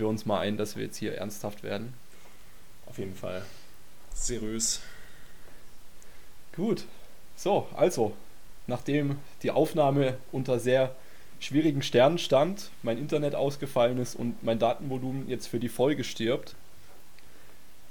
[0.00, 1.94] wir uns mal ein, dass wir jetzt hier ernsthaft werden.
[2.86, 3.42] Auf jeden Fall.
[4.12, 4.80] Seriös.
[6.56, 6.84] Gut.
[7.36, 8.14] So, also,
[8.66, 10.96] nachdem die Aufnahme unter sehr
[11.38, 16.54] schwierigen Sternen stand, mein Internet ausgefallen ist und mein Datenvolumen jetzt für die Folge stirbt,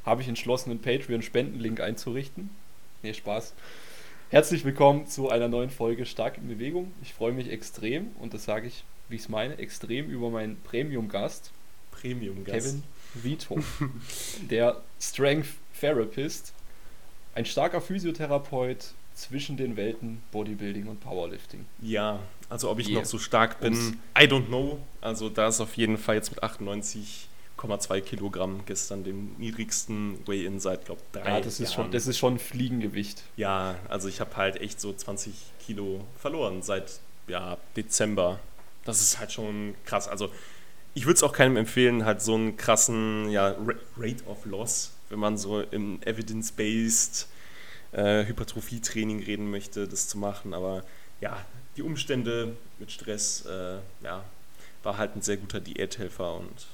[0.10, 2.50] habe ich entschlossen, einen Patreon-Spendenlink einzurichten.
[3.04, 3.54] Nee, Spaß.
[4.32, 6.92] Herzlich willkommen zu einer neuen Folge Stark in Bewegung.
[7.04, 10.60] Ich freue mich extrem, und das sage ich, wie ich es meine, extrem über meinen
[10.64, 11.52] Premium-Gast,
[11.92, 12.68] Premium-Gast.
[12.68, 12.84] Kevin
[13.14, 13.60] Vito,
[14.50, 16.54] der Strength Therapist,
[17.36, 21.66] ein starker Physiotherapeut zwischen den Welten Bodybuilding und Powerlifting.
[21.84, 22.20] Ja,
[22.50, 23.02] also ob ich Yeah.
[23.02, 24.80] noch so stark bin, I don't know.
[25.02, 26.42] Also da ist auf jeden Fall jetzt mit
[27.60, 31.92] 98,2 Kilogramm gestern dem niedrigsten Weigh-In seit, glaube ich, drei Ja, das ist, schon, Jahren.
[31.92, 33.24] das ist schon Fliegengewicht.
[33.36, 35.34] Ja, also ich habe halt echt so 20
[35.66, 38.40] Kilo verloren seit ja, Dezember.
[38.86, 40.08] Das ist halt schon krass.
[40.08, 40.30] Also
[40.94, 44.92] ich würde es auch keinem empfehlen, halt so einen krassen ja, Ra- Rate of Loss,
[45.10, 47.28] wenn man so im Evidence-Based
[47.92, 50.54] äh, Hypertrophie-Training reden möchte, das zu machen.
[50.54, 50.84] Aber
[51.22, 51.38] ja,
[51.78, 54.24] die Umstände mit Stress, äh, ja,
[54.84, 56.68] war halt ein sehr guter Diäthelfer und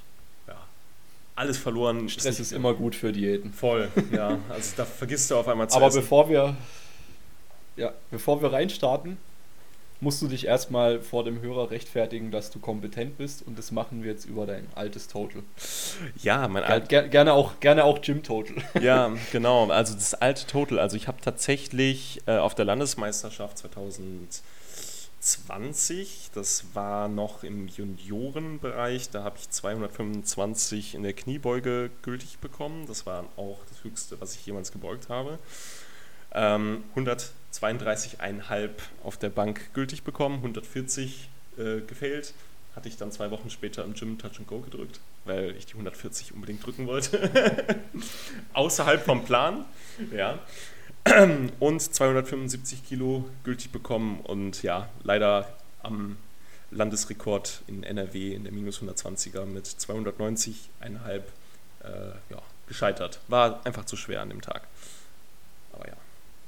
[1.36, 2.08] alles verloren.
[2.08, 3.52] Stress nicht- ist immer gut für Diäten.
[3.52, 4.38] voll, ja.
[4.48, 6.00] Also da vergisst du auf einmal zu Aber essen.
[6.00, 6.56] bevor wir,
[7.76, 9.18] ja, bevor wir reinstarten,
[10.00, 14.02] musst du dich erstmal vor dem Hörer rechtfertigen, dass du kompetent bist und das machen
[14.02, 15.42] wir jetzt über dein altes Total.
[16.22, 18.56] Ja, mein Ger alt ger gerne auch, gerne auch Gym Total.
[18.82, 19.68] Ja, genau.
[19.70, 20.78] Also das alte Total.
[20.78, 23.56] Also ich habe tatsächlich äh, auf der Landesmeisterschaft
[25.20, 32.86] 2020, das war noch im Juniorenbereich, da habe ich 225 in der Kniebeuge gültig bekommen.
[32.86, 35.38] Das war auch das Höchste, was ich jemals gebeugt habe.
[36.32, 38.70] Ähm, 132,5
[39.02, 41.28] auf der Bank gültig bekommen, 140
[41.58, 42.34] äh, gefailt.
[42.74, 45.72] Hatte ich dann zwei Wochen später im Gym Touch and Go gedrückt, weil ich die
[45.72, 47.80] 140 unbedingt drücken wollte.
[48.52, 49.64] Außerhalb vom Plan.
[50.14, 50.38] Ja.
[51.60, 55.48] Und 275 Kilo gültig bekommen und ja, leider
[55.82, 56.16] am
[56.70, 60.52] Landesrekord in NRW in der minus 120er mit 290,5
[61.12, 61.20] äh,
[62.30, 63.20] ja, gescheitert.
[63.28, 64.62] War einfach zu schwer an dem Tag.
[65.72, 65.94] Aber ja.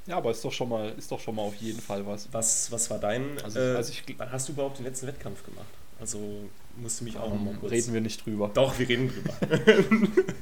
[0.07, 2.27] Ja, aber ist doch schon mal, ist doch schon mal auf jeden Fall was.
[2.31, 3.39] Was, was war dein.
[3.43, 5.67] Also, äh, also ich, wann hast du überhaupt den letzten Wettkampf gemacht?
[6.01, 7.71] Also musste mich auch ähm, noch mal kurz.
[7.71, 8.49] reden wir nicht drüber.
[8.53, 9.33] Doch, wir reden drüber.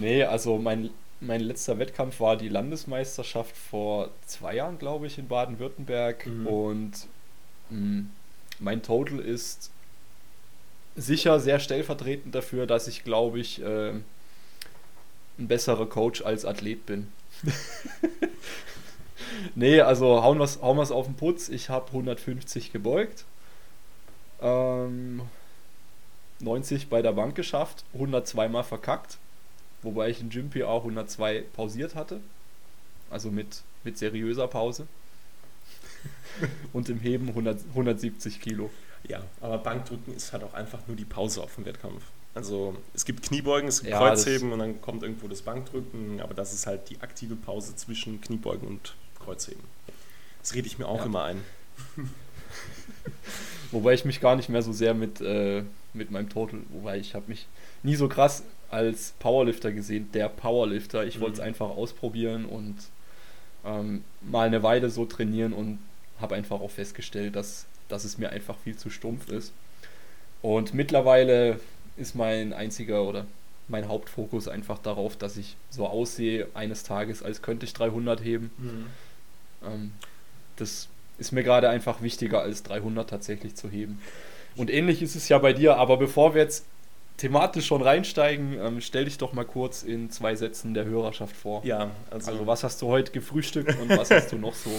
[0.00, 0.88] Nee, also mein,
[1.20, 6.26] mein letzter Wettkampf war die Landesmeisterschaft vor zwei Jahren, glaube ich, in Baden-Württemberg.
[6.26, 6.46] Mhm.
[6.46, 6.92] Und
[7.68, 8.04] mh,
[8.58, 9.70] mein Total ist
[10.96, 17.08] sicher sehr stellvertretend dafür, dass ich, glaube ich, äh, ein besserer Coach als Athlet bin.
[19.54, 21.48] nee, also hauen wir es hauen wir's auf den Putz.
[21.48, 23.24] Ich habe 150 gebeugt.
[24.42, 25.22] Ähm,
[26.40, 29.18] 90 bei der Bank geschafft, 102 mal verkackt.
[29.82, 32.20] Wobei ich in Gym PR 102 pausiert hatte.
[33.10, 34.86] Also mit, mit seriöser Pause.
[36.72, 38.70] Und im Heben 100, 170 Kilo.
[39.08, 42.02] Ja, aber Bankdrücken ist halt auch einfach nur die Pause auf dem Wettkampf.
[42.34, 46.32] Also es gibt Kniebeugen, es gibt Ja, Kreuzheben und dann kommt irgendwo das Bankdrücken, aber
[46.34, 49.64] das ist halt die aktive Pause zwischen Kniebeugen und Kreuzheben.
[50.40, 51.06] Das rede ich mir auch Ja.
[51.06, 51.42] immer ein.
[53.72, 55.62] Wobei ich mich gar nicht mehr so sehr mit, äh,
[55.94, 57.46] mit meinem Total, wobei ich habe mich
[57.82, 61.04] nie so krass als Powerlifter gesehen, der Powerlifter.
[61.04, 61.44] Ich wollte es Mhm.
[61.46, 62.76] einfach ausprobieren und
[63.64, 65.78] ähm, mal eine Weile so trainieren und
[66.20, 69.52] habe einfach auch festgestellt, dass, dass es mir einfach viel zu stumpf ist.
[70.42, 71.60] Und mittlerweile
[71.96, 73.26] ist mein einziger oder
[73.68, 78.50] mein Hauptfokus einfach darauf, dass ich so aussehe eines Tages, als könnte ich 300 heben.
[79.64, 79.92] Ähm,
[80.56, 80.88] das
[81.20, 84.00] ist mir gerade einfach wichtiger, als 300 tatsächlich zu heben.
[84.56, 86.64] Und ähnlich ist es ja bei dir, aber bevor wir jetzt
[87.20, 91.62] thematisch schon reinsteigen, ähm, stell dich doch mal kurz in zwei Sätzen der Hörerschaft vor.
[91.64, 94.70] Ja, also, Also was hast du heute gefrühstückt und was hast du noch so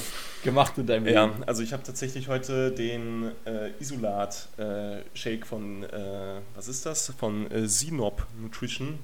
[0.43, 1.43] gemacht in deinem ja, Leben?
[1.45, 7.13] also ich habe tatsächlich heute den äh, Isolat-Shake von, äh, was ist das?
[7.19, 8.97] Von äh, Sinop Nutrition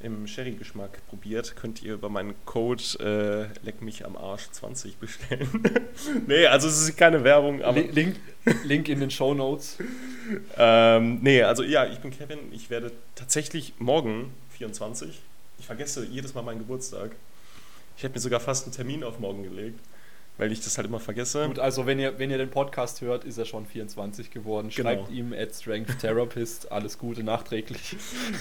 [0.00, 1.56] im Sherry-Geschmack probiert.
[1.56, 5.48] Könnt ihr über meinen Code äh, Leck mich am Arsch 20 bestellen.
[6.26, 7.80] nee, also es ist keine Werbung, aber...
[7.80, 8.16] Li- Link,
[8.64, 9.78] Link in den Show Notes.
[10.56, 12.38] Ähm, nee, also ja, ich bin Kevin.
[12.52, 15.18] Ich werde tatsächlich morgen 24.
[15.58, 17.10] Ich vergesse jedes Mal meinen Geburtstag.
[17.96, 19.80] Ich hätte mir sogar fast einen Termin auf morgen gelegt.
[20.38, 21.46] Weil ich das halt immer vergesse.
[21.46, 24.70] Gut, also wenn ihr, wenn ihr den Podcast hört, ist er schon 24 geworden.
[24.74, 24.90] Genau.
[24.90, 26.72] Schreibt ihm at Strength Therapist.
[26.72, 27.96] Alles Gute nachträglich.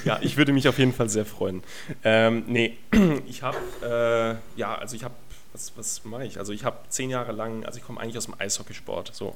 [0.06, 1.64] Ja, ich würde mich auf jeden Fall sehr freuen.
[2.04, 2.78] Ähm, nee,
[3.28, 5.16] ich habe, äh, ja, also ich habe,
[5.54, 6.38] was, was mache ich?
[6.38, 9.36] Also ich habe zehn Jahre lang, also ich komme eigentlich aus dem Eishockeysport, so.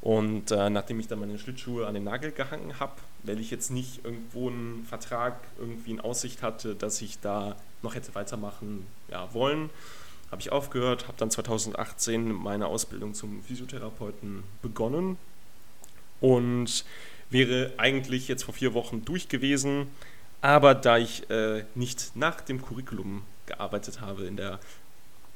[0.00, 3.70] Und äh, nachdem ich dann meine Schlittschuhe an den Nagel gehangen habe, weil ich jetzt
[3.70, 9.32] nicht irgendwo einen Vertrag irgendwie in Aussicht hatte, dass ich da noch hätte weitermachen ja,
[9.32, 9.70] wollen,
[10.32, 15.18] habe ich aufgehört, habe dann 2018 meine Ausbildung zum Physiotherapeuten begonnen
[16.20, 16.86] und
[17.28, 19.88] wäre eigentlich jetzt vor vier Wochen durch gewesen,
[20.40, 24.58] aber da ich äh, nicht nach dem Curriculum gearbeitet habe in der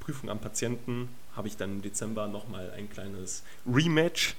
[0.00, 4.34] Prüfung am Patienten, habe ich dann im Dezember nochmal ein kleines Rematch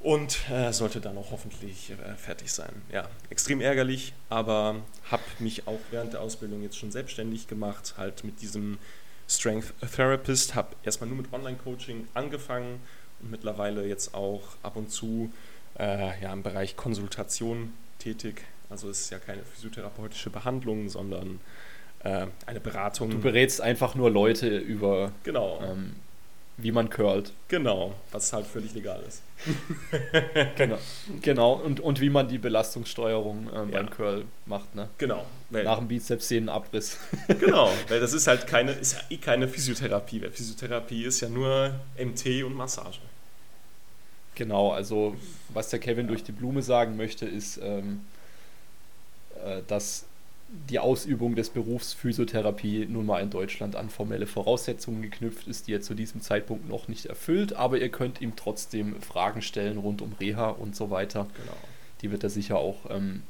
[0.00, 2.80] und äh, sollte dann auch hoffentlich äh, fertig sein.
[2.90, 4.76] Ja, extrem ärgerlich, aber
[5.10, 8.78] habe mich auch während der Ausbildung jetzt schon selbstständig gemacht, halt mit diesem
[9.30, 12.80] Strength Therapist, habe erstmal nur mit Online-Coaching angefangen
[13.20, 15.32] und mittlerweile jetzt auch ab und zu
[15.78, 18.42] äh, ja, im Bereich Konsultation tätig.
[18.68, 21.40] Also es ist ja keine physiotherapeutische Behandlung, sondern
[22.00, 23.10] äh, eine Beratung.
[23.10, 25.94] Du berätst einfach nur Leute über, genau, ähm,
[26.62, 27.32] wie man curlt.
[27.48, 29.22] genau, was halt völlig legal ist.
[30.56, 30.78] Genau.
[31.22, 31.52] genau.
[31.54, 33.64] Und, und wie man die Belastungssteuerung Ja.
[33.64, 34.88] beim Curl macht, ne?
[34.98, 36.98] Genau, weil, Nach dem Bizepssehnenabriss.
[37.40, 41.28] genau, weil das ist halt keine, ist ja eh keine Physiotherapie, weil Physiotherapie ist ja
[41.30, 43.00] nur MT und Massage.
[44.34, 45.16] Genau, also
[45.48, 48.02] was der Kevin durch die Blume sagen möchte, ist, ähm,
[49.44, 50.04] äh, dass
[50.68, 55.74] die Ausübung des Berufs Physiotherapie nun mal in Deutschland an formelle Voraussetzungen geknüpft ist, die
[55.74, 60.02] er zu diesem Zeitpunkt noch nicht erfüllt, aber ihr könnt ihm trotzdem Fragen stellen rund
[60.02, 61.26] um Reha und so weiter.
[61.36, 61.56] Genau.
[62.02, 63.22] Die wird er sicher auch ähm,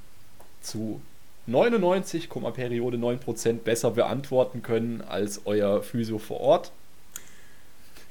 [0.63, 1.01] zu
[1.47, 6.73] 99, Periode 9% besser beantworten können als euer Physio vor Ort.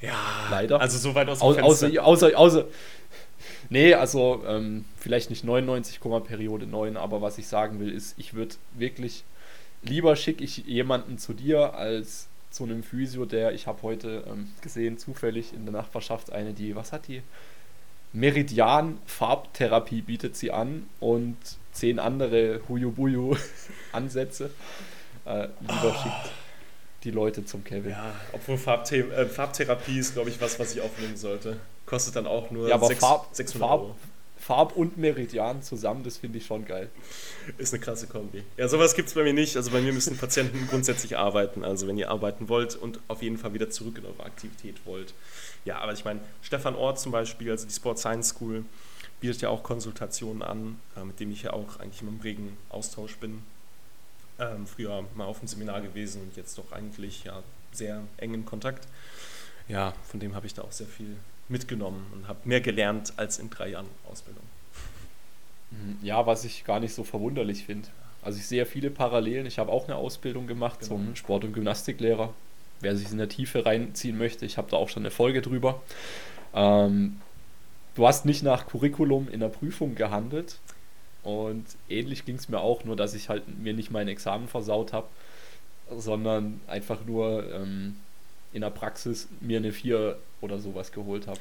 [0.00, 0.14] Ja,
[0.50, 0.80] Leider.
[0.80, 1.86] Also so weit aus dem Au Fenster.
[1.86, 2.64] außer, außer, außer.
[3.68, 8.34] Nee, also ähm, vielleicht nicht 99, Periode 9, aber was ich sagen will, ist, ich
[8.34, 9.24] würde wirklich
[9.82, 14.50] lieber schicke ich jemanden zu dir als zu einem Physio, der, ich habe heute ähm,
[14.60, 17.22] gesehen, zufällig in der Nachbarschaft eine, die, was hat die?
[18.12, 21.36] Meridian Farbtherapie bietet sie an und
[21.70, 23.36] zehn andere Huyu-Buyu
[23.92, 24.50] Ansätze.
[25.24, 26.32] Äh, lieber schickt
[27.04, 27.92] die Leute zum Kevin.
[27.92, 31.58] Ja, obwohl Farbthe äh, Farbtherapie ist, glaube ich, was, was ich aufnehmen sollte.
[31.90, 33.96] Kostet dann auch nur Ja, aber sechs- Farb, 600 Farb, Euro.
[34.38, 36.88] Farb und Meridian zusammen, das finde ich schon geil.
[37.58, 38.42] Ist eine krasse Kombi.
[38.56, 39.56] Ja, sowas gibt es bei mir nicht.
[39.56, 41.62] Also bei mir müssen Patienten grundsätzlich arbeiten.
[41.64, 45.12] Also wenn ihr arbeiten wollt und auf jeden Fall wieder zurück in eure Aktivität wollt.
[45.66, 48.64] Ja, aber ich meine, Stefan Ort zum Beispiel, also die Sport Science School,
[49.20, 52.56] bietet ja auch Konsultationen an, äh, mit dem ich ja auch eigentlich immer im regen
[52.70, 53.42] Austausch bin.
[54.38, 58.46] Ähm, früher mal auf dem Seminar gewesen und jetzt doch eigentlich ja sehr eng in
[58.46, 58.88] Kontakt.
[59.68, 61.14] Ja, von dem habe ich da auch sehr viel
[61.50, 64.44] mitgenommen und habe mehr gelernt als in drei Jahren Ausbildung.
[65.70, 65.98] Mhm.
[66.02, 67.88] Ja, was ich gar nicht so verwunderlich finde.
[68.22, 69.46] Also ich sehe viele Parallelen.
[69.46, 70.96] Ich habe auch eine Ausbildung gemacht Genau.
[70.96, 72.32] zum Sport- und Gymnastiklehrer.
[72.80, 75.82] Wer sich in der Tiefe reinziehen möchte, ich habe da auch schon eine Folge drüber.
[76.54, 77.20] Ähm,
[77.94, 80.58] du hast nicht nach Curriculum in der Prüfung gehandelt.
[81.22, 84.92] Und ähnlich ging es mir auch, nur dass ich halt mir nicht mein Examen versaut
[84.94, 85.06] habe,
[85.94, 87.96] sondern einfach nur ähm,
[88.52, 91.40] in der Praxis mir eine 4 oder sowas geholt habe.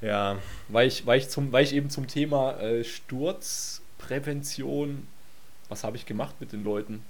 [0.00, 0.36] Ja,
[0.68, 5.08] Weil ich, weil ich, zum, weil ich eben zum Thema äh, Sturzprävention,
[5.68, 7.02] was habe ich gemacht mit den Leuten?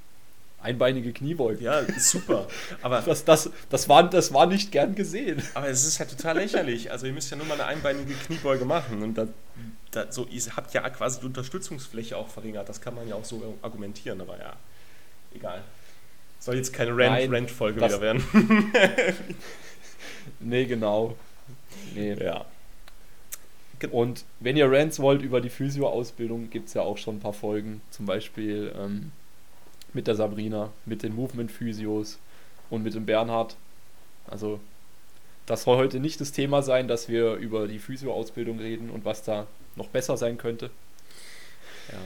[0.60, 1.62] Einbeinige Kniebeugen.
[1.62, 2.48] ja, super.
[2.82, 5.40] Aber Das, das, das, war, das war nicht gern gesehen.
[5.54, 6.90] Aber es ist ja total lächerlich.
[6.90, 9.28] Also ihr müsst ja nur mal eine einbeinige Kniebeuge machen und da,
[9.92, 12.68] da, so, ihr habt ja quasi die Unterstützungsfläche auch verringert.
[12.68, 14.56] Das kann man ja auch so argumentieren, aber ja,
[15.32, 15.62] egal.
[16.40, 18.24] Soll jetzt keine Rant-Folge wieder werden.
[20.40, 21.16] Nee, genau.
[21.94, 22.14] Nee.
[22.14, 22.44] Ja.
[23.90, 27.32] Und wenn ihr Rants wollt über die Physio-Ausbildung, gibt es ja auch schon ein paar
[27.32, 27.80] Folgen.
[27.90, 29.12] Zum Beispiel ähm,
[29.92, 32.18] mit der Sabrina, mit den Movement-Physios
[32.70, 33.56] und mit dem Bernhard.
[34.26, 34.60] Also,
[35.46, 39.22] das soll heute nicht das Thema sein, dass wir über die Physio-Ausbildung reden und was
[39.22, 40.70] da noch besser sein könnte.
[41.88, 41.98] ja.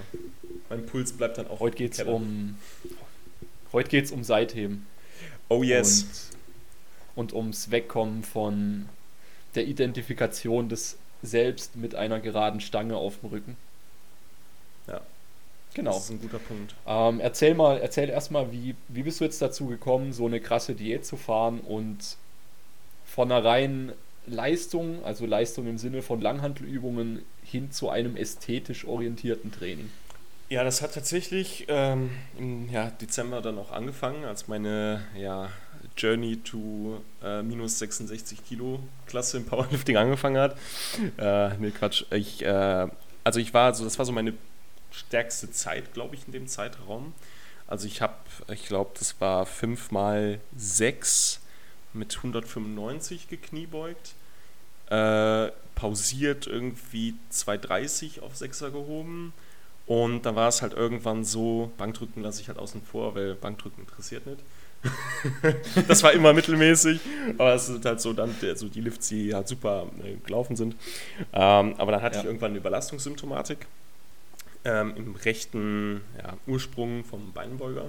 [0.68, 1.60] Mein Puls bleibt dann auch.
[1.60, 2.56] Heute geht es um,
[3.72, 4.86] heute geht's um Seitheben.
[5.48, 6.30] Oh yes.
[7.14, 8.88] Und, und ums Wegkommen von
[9.54, 13.56] der Identifikation des Selbst mit einer geraden Stange auf dem Rücken.
[14.88, 15.00] Ja.
[15.74, 15.92] Genau.
[15.92, 16.74] Das ist ein guter Punkt.
[16.86, 20.74] Ähm, erzähl mal, erzähl erstmal, wie, wie bist du jetzt dazu gekommen, so eine krasse
[20.74, 22.16] Diät zu fahren und
[23.04, 23.92] von einer reinen
[24.26, 29.90] Leistung, also Leistung im Sinne von Langhantelübungen, hin zu einem ästhetisch orientierten Training?
[30.52, 35.48] Ja, das hat tatsächlich ähm, im ja, Dezember dann auch angefangen, als meine ja,
[35.96, 40.58] Journey to äh, minus 66 Kilo Klasse im Powerlifting angefangen hat.
[41.16, 42.04] Äh, nee, Quatsch.
[42.10, 42.86] Ich, äh,
[43.24, 44.34] also ich war so, das war so meine
[44.90, 47.14] stärkste Zeit, glaube ich, in dem Zeitraum.
[47.66, 48.16] Also ich habe,
[48.52, 51.40] ich glaube, das war 5 mal 6
[51.94, 54.12] mit 195 gekniebeugt.
[54.90, 59.32] Äh, pausiert irgendwie 230 auf 6er gehoben.
[59.86, 63.82] Und dann war es halt irgendwann so, Bankdrücken lasse ich halt außen vor, weil Bankdrücken
[63.82, 64.38] interessiert nicht.
[65.88, 67.00] das war immer mittelmäßig,
[67.38, 70.74] aber es ist halt so dann so die Lifts, die halt super äh, gelaufen sind.
[71.32, 72.20] Ähm, aber dann hatte ja.
[72.22, 73.66] ich irgendwann eine Überlastungssymptomatik
[74.64, 77.84] ähm, im rechten ja, Ursprung vom Beinbeuger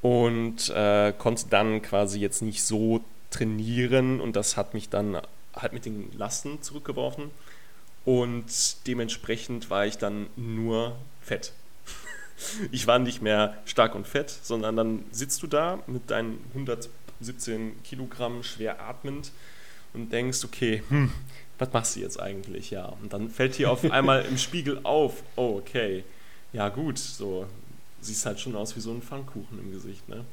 [0.00, 5.20] und äh, konnte dann quasi jetzt nicht so trainieren und das hat mich dann
[5.54, 7.30] halt mit den Lasten zurückgeworfen
[8.04, 11.52] und dementsprechend war ich dann nur fett.
[12.72, 17.80] Ich war nicht mehr stark und fett, sondern dann sitzt du da mit deinen 117
[17.84, 19.30] Kilogramm schwer atmend
[19.94, 21.12] und denkst, okay, hm,
[21.58, 22.72] was machst du jetzt eigentlich?
[22.72, 26.02] Ja, und dann fällt dir auf einmal im Spiegel auf, oh, okay,
[26.52, 27.46] ja gut, so
[28.00, 30.24] siehst halt schon aus wie so ein Pfannkuchen im Gesicht, ne?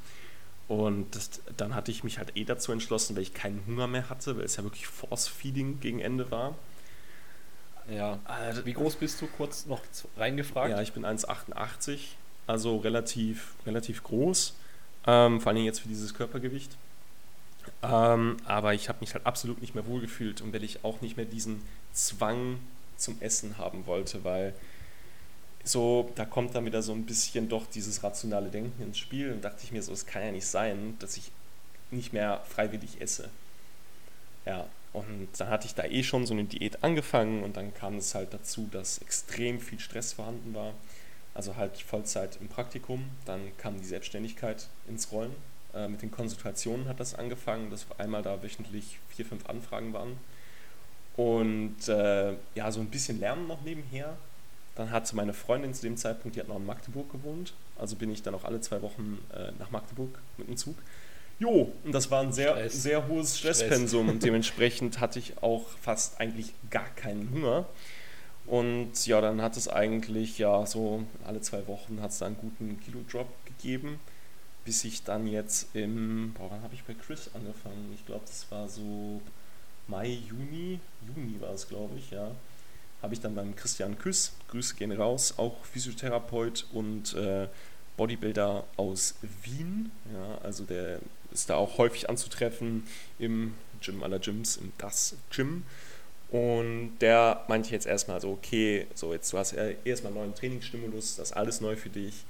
[0.67, 4.09] Und das, dann hatte ich mich halt eh dazu entschlossen, weil ich keinen Hunger mehr
[4.09, 6.55] hatte, weil es ja wirklich Force-Feeding gegen Ende war.
[7.91, 8.19] Ja.
[8.25, 9.81] Also, Wie groß bist du kurz noch
[10.17, 10.69] reingefragt?
[10.69, 12.00] Ja, ich bin 1,88,
[12.48, 14.53] also relativ, relativ groß,
[15.08, 16.77] ähm, vor allem jetzt für dieses Körpergewicht.
[17.84, 21.17] Ähm, aber ich habe mich halt absolut nicht mehr wohlgefühlt und weil ich auch nicht
[21.17, 21.62] mehr diesen
[21.93, 22.60] Zwang
[22.98, 24.53] zum Essen haben wollte, weil
[25.63, 29.43] so, da kommt dann wieder so ein bisschen doch dieses rationale Denken ins Spiel und
[29.43, 31.31] dachte ich mir so, es kann ja nicht sein, dass ich
[31.91, 33.29] nicht mehr freiwillig esse.
[34.46, 37.98] Ja, und dann hatte ich da eh schon so eine Diät angefangen und dann kam
[37.98, 40.74] es halt dazu, dass extrem viel Stress vorhanden war.
[41.36, 43.05] Also halt Vollzeit im Praktikum.
[43.25, 45.36] Dann kam die Selbstständigkeit ins Rollen.
[45.74, 50.17] Äh, mit den Konsultationen hat das angefangen, dass einmal da wöchentlich vier, fünf Anfragen waren.
[51.15, 54.17] Und äh, ja, so ein bisschen Lernen noch nebenher.
[54.75, 57.53] Dann hatte meine Freundin zu dem Zeitpunkt, die hat noch in Magdeburg gewohnt.
[57.77, 60.77] Also bin ich dann auch alle zwei Wochen äh, nach Magdeburg mit dem Zug.
[61.39, 62.84] Jo, und das war ein sehr, Stress.
[62.84, 64.13] sehr hohes Stresspensum Stress.
[64.13, 67.65] und dementsprechend hatte ich auch fast eigentlich gar keinen Hunger.
[68.46, 72.38] Und ja, dann hat es eigentlich ja so alle zwei Wochen hat es da einen
[72.38, 74.00] guten Kilo-Drop gegeben,
[74.65, 77.91] bis ich dann jetzt im, boah, wann habe ich bei Chris angefangen?
[77.93, 79.22] Ich glaube, das war so
[79.88, 82.31] Mai, Juni, Juni war es, glaube ich, ja.
[83.01, 87.48] Habe ich dann beim Christian Küss, Grüße gehen raus, auch Physiotherapeut und äh,
[87.98, 89.91] Bodybuilder aus Wien.
[90.13, 91.00] Ja, also der
[91.31, 92.86] ist da auch häufig anzutreffen
[93.17, 95.63] im Gym aller Gyms, im Das Gym.
[96.31, 101.29] Und der meinte jetzt erstmal so, okay, so jetzt du hast erstmal neuen Trainingsstimulus, das
[101.29, 102.25] ist alles neu für dich.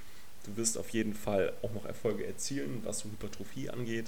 [0.46, 4.06] Du wirst auf jeden Fall auch noch Erfolge erzielen, was so Hypertrophie angeht.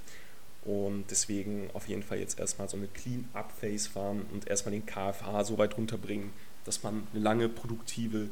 [0.63, 5.43] Und deswegen auf jeden Fall jetzt erstmal so eine Clean-Up-Phase fahren und erstmal den KFH
[5.43, 6.31] so weit runterbringen,
[6.65, 8.29] dass man eine lange produktive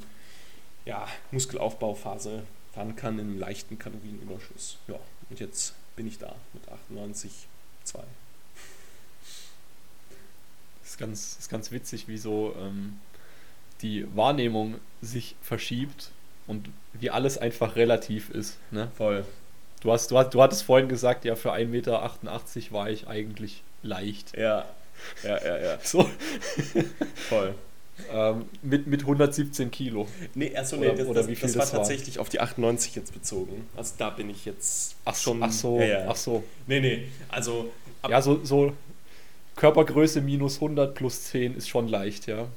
[0.85, 4.77] ja, Muskelaufbauphase fahren kann in einem leichten Kalorienüberschuss.
[4.87, 4.99] Ja,
[5.29, 6.63] und jetzt bin ich da mit
[7.03, 7.99] 98,2.
[10.79, 13.01] Das ist ganz, ist ganz witzig, wie so ähm,
[13.81, 16.11] die Wahrnehmung sich verschiebt
[16.47, 18.59] und wie alles einfach relativ ist.
[18.71, 18.89] Ne?
[18.95, 19.25] Voll.
[19.81, 22.01] Du, hast, du, du hattest vorhin gesagt, ja, für 1,88 Meter
[22.71, 24.37] war ich eigentlich leicht.
[24.37, 24.67] Ja,
[25.23, 25.79] ja, ja, ja.
[25.83, 26.09] So.
[27.27, 27.55] Voll.
[28.11, 30.07] Ähm, mit, mit 117 Kilo.
[30.35, 32.21] Nee, achso, nee, das, oder das, das war tatsächlich war?
[32.21, 33.67] auf die 98 jetzt bezogen.
[33.75, 35.43] Also da bin ich jetzt ach, schon.
[35.43, 36.05] Ach so, ja, ja.
[36.07, 36.43] ach so.
[36.67, 37.71] Nee, nee, also.
[38.07, 38.73] Ja, so, so
[39.55, 42.47] Körpergröße minus 100 plus 10 ist schon leicht, ja.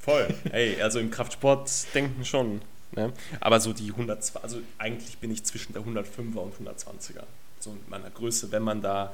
[0.00, 0.28] Voll.
[0.52, 2.60] Ey, also im Kraftsport denken schon.
[2.92, 3.12] Ne?
[3.40, 7.24] Aber so die 100, also eigentlich bin ich zwischen der 105er und 120er.
[7.58, 9.12] So in meiner Größe, wenn man da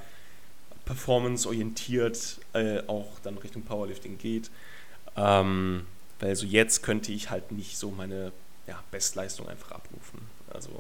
[0.85, 4.51] performance-orientiert äh, auch dann Richtung Powerlifting geht.
[5.17, 5.87] Ähm,
[6.21, 8.33] weil so jetzt könnte ich halt nicht so meine
[8.67, 10.21] ja, Bestleistung einfach abrufen.
[10.53, 10.71] Also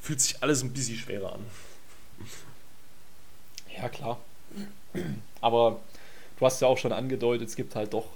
[0.00, 1.46] fühlt sich alles ein bisschen schwerer an.
[3.76, 4.20] Ja, klar.
[5.40, 5.80] Aber
[6.38, 8.06] du hast ja auch schon angedeutet, es gibt halt doch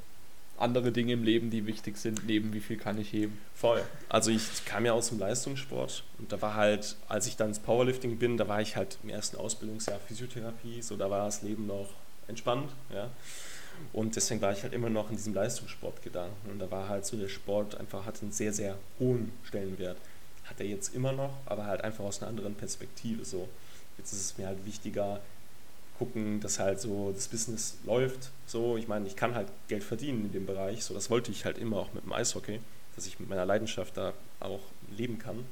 [0.57, 3.38] andere Dinge im Leben, die wichtig sind, neben wie viel kann ich heben.
[3.54, 3.83] Voll.
[4.09, 7.59] Also ich kam ja aus dem Leistungssport und da war halt, als ich dann ins
[7.59, 11.66] Powerlifting bin, da war ich halt im ersten Ausbildungsjahr Physiotherapie, so da war das Leben
[11.66, 11.88] noch
[12.28, 13.11] entspannt, ja.
[13.93, 16.50] Und deswegen war ich halt immer noch in diesem Leistungssportgedanken.
[16.50, 19.97] Und da war halt so, der Sport einfach hat einen sehr, sehr hohen Stellenwert.
[20.45, 23.49] Hat er jetzt immer noch, aber halt einfach aus einer anderen Perspektive so.
[23.97, 25.21] Jetzt ist es mir halt wichtiger,
[25.99, 28.31] gucken, dass halt so das Business läuft.
[28.47, 30.85] So, ich meine, ich kann halt Geld verdienen in dem Bereich.
[30.85, 32.61] So, das wollte ich halt immer auch mit dem Eishockey,
[32.97, 34.61] dass ich mit meiner Leidenschaft da auch
[34.97, 35.45] leben kann.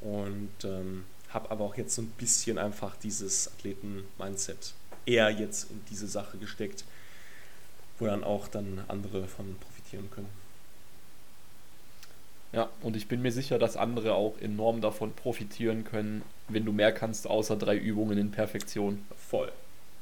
[0.00, 4.74] Und ähm, habe aber auch jetzt so ein bisschen einfach dieses Athleten-Mindset
[5.06, 6.84] eher jetzt in diese Sache gesteckt,
[8.00, 10.28] wo dann auch dann andere von profitieren können.
[12.52, 16.72] Ja, und ich bin mir sicher, dass andere auch enorm davon profitieren können, wenn du
[16.72, 19.06] mehr kannst, außer drei Übungen in Perfektion.
[19.16, 19.52] Voll.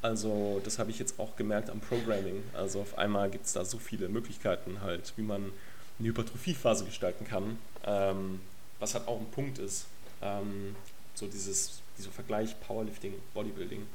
[0.00, 2.42] Also das habe ich jetzt auch gemerkt am Programming.
[2.54, 5.52] Also auf einmal gibt es da so viele Möglichkeiten halt, wie man
[5.98, 8.40] eine Hypertrophiephase gestalten kann, ähm,
[8.78, 9.86] was halt auch ein Punkt ist.
[10.22, 10.74] Ähm,
[11.14, 13.86] so dieses, dieser Vergleich Powerlifting, Bodybuilding,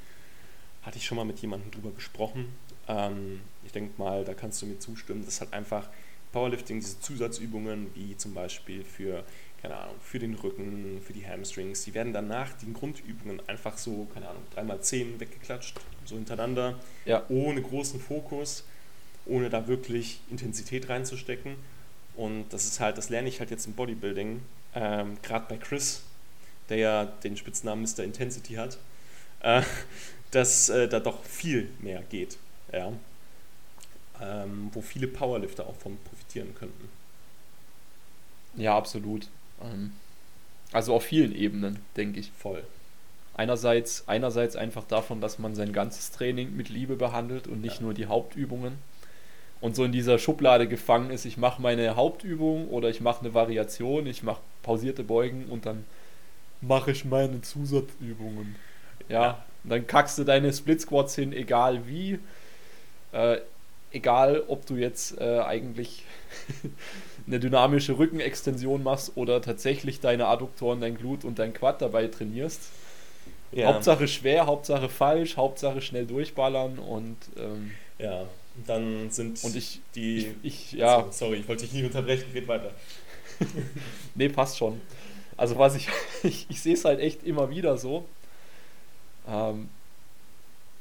[0.84, 2.54] hatte ich schon mal mit jemandem drüber gesprochen.
[2.88, 5.24] Ähm, ich denke mal, da kannst du mir zustimmen.
[5.26, 5.90] Das hat einfach
[6.34, 9.24] Powerlifting, diese Zusatzübungen, wie zum Beispiel für,
[9.62, 14.08] keine Ahnung, für den Rücken, für die Hamstrings, die werden danach den Grundübungen einfach so,
[14.14, 17.24] keine Ahnung, dreimal zehn weggeklatscht, so hintereinander, ja.
[17.30, 18.66] ohne großen Fokus,
[19.26, 21.56] ohne da wirklich Intensität reinzustecken.
[22.16, 24.42] Und das ist halt, das lerne ich halt jetzt im Bodybuilding,
[24.76, 26.02] ähm, gerade bei Chris,
[26.70, 28.04] der ja den Spitznamen Mr.
[28.04, 28.78] Intensity hat,
[29.42, 29.62] äh,
[30.32, 32.38] dass äh, da doch viel mehr geht.
[32.74, 32.92] Ja
[34.22, 36.90] ähm, wo viele Powerlifter auch von profitieren könnten.
[38.56, 39.28] Ja, absolut.
[39.62, 39.94] Ähm,
[40.72, 42.32] also auf vielen Ebenen, denke ich.
[42.38, 42.64] Voll.
[43.36, 47.84] Einerseits, einerseits einfach davon, dass man sein ganzes Training mit Liebe behandelt und nicht ja.
[47.84, 48.78] nur die Hauptübungen.
[49.60, 53.34] Und so in dieser Schublade gefangen ist, ich mache meine Hauptübung oder ich mache eine
[53.34, 55.86] Variation, ich mache pausierte Beugen und dann
[56.62, 58.56] mache ich meine Zusatzübungen.
[59.10, 59.46] Ja, ja.
[59.64, 62.20] dann kackst du deine Split Squats hin, egal wie.
[63.14, 63.38] Äh,
[63.92, 66.04] egal ob du jetzt äh, eigentlich
[67.28, 72.62] eine dynamische Rückenextension machst oder tatsächlich deine Adduktoren, dein Glut und dein Quad dabei trainierst.
[73.52, 73.68] Ja.
[73.68, 78.26] Hauptsache schwer, Hauptsache falsch, Hauptsache schnell durchballern und ähm, ja,
[78.66, 82.26] dann sind und ich, die ich, ich ja also, sorry, ich wollte dich nie unterbrechen,
[82.34, 82.72] red weiter.
[84.16, 84.82] nee, passt schon.
[85.38, 85.88] Also was ich
[86.24, 88.06] ich, ich sehe es halt echt immer wieder so.
[89.28, 89.70] Ähm,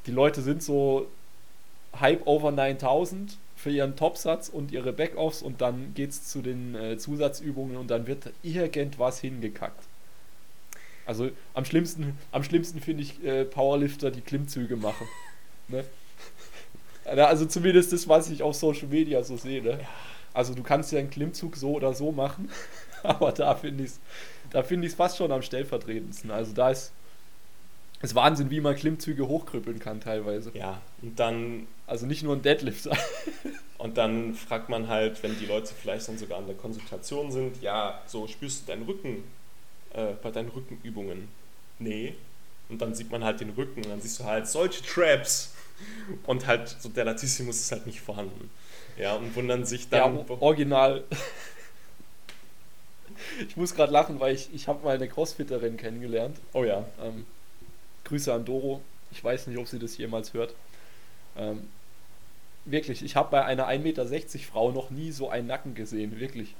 [0.07, 1.07] die Leute sind so
[1.99, 6.75] Hype over 9000 für ihren Topsatz und ihre Backoffs und dann geht es zu den
[6.75, 9.85] äh, Zusatzübungen und dann wird irgendwas hingekackt.
[11.07, 15.07] Also am schlimmsten, am schlimmsten finde ich äh, Powerlifter, die Klimmzüge machen.
[15.69, 15.85] Ne?
[17.05, 19.63] Also zumindest das, was ich auf Social Media so sehe.
[19.63, 19.81] Ne?
[20.33, 22.51] Also du kannst ja einen Klimmzug so oder so machen,
[23.03, 24.01] aber da finde ich es
[24.51, 26.31] da find fast schon am stellvertretendsten.
[26.31, 26.93] Also da ist
[28.03, 30.51] es Wahnsinn, wie man Klimmzüge hochkrüppeln kann teilweise.
[30.55, 32.89] Ja, und dann also nicht nur ein Deadlift.
[33.79, 37.61] und dann fragt man halt, wenn die Leute vielleicht dann sogar an der Konsultation sind,
[37.61, 39.25] ja, so spürst du deinen Rücken
[39.93, 41.29] äh, bei deinen Rückenübungen?
[41.79, 42.15] Nee.
[42.71, 45.53] Und dann sieht man halt den Rücken und dann siehst du halt solche Traps.
[46.25, 48.49] Und halt so der Latissimus ist halt nicht vorhanden.
[48.97, 50.17] Ja, und wundern sich dann.
[50.17, 51.05] Ja, original.
[53.49, 56.39] ich muss gerade lachen, weil ich, ich habe mal eine Crossfitterin kennengelernt.
[56.55, 56.87] Oh ja.
[57.03, 57.27] Ähm,
[58.05, 58.81] Grüße an Doro.
[59.11, 60.55] Ich weiß nicht, ob sie das jemals hört.
[61.37, 61.69] Ähm,
[62.65, 64.07] wirklich, ich habe bei einer 1,60 Meter
[64.51, 66.55] Frau noch nie so einen Nacken gesehen, wirklich.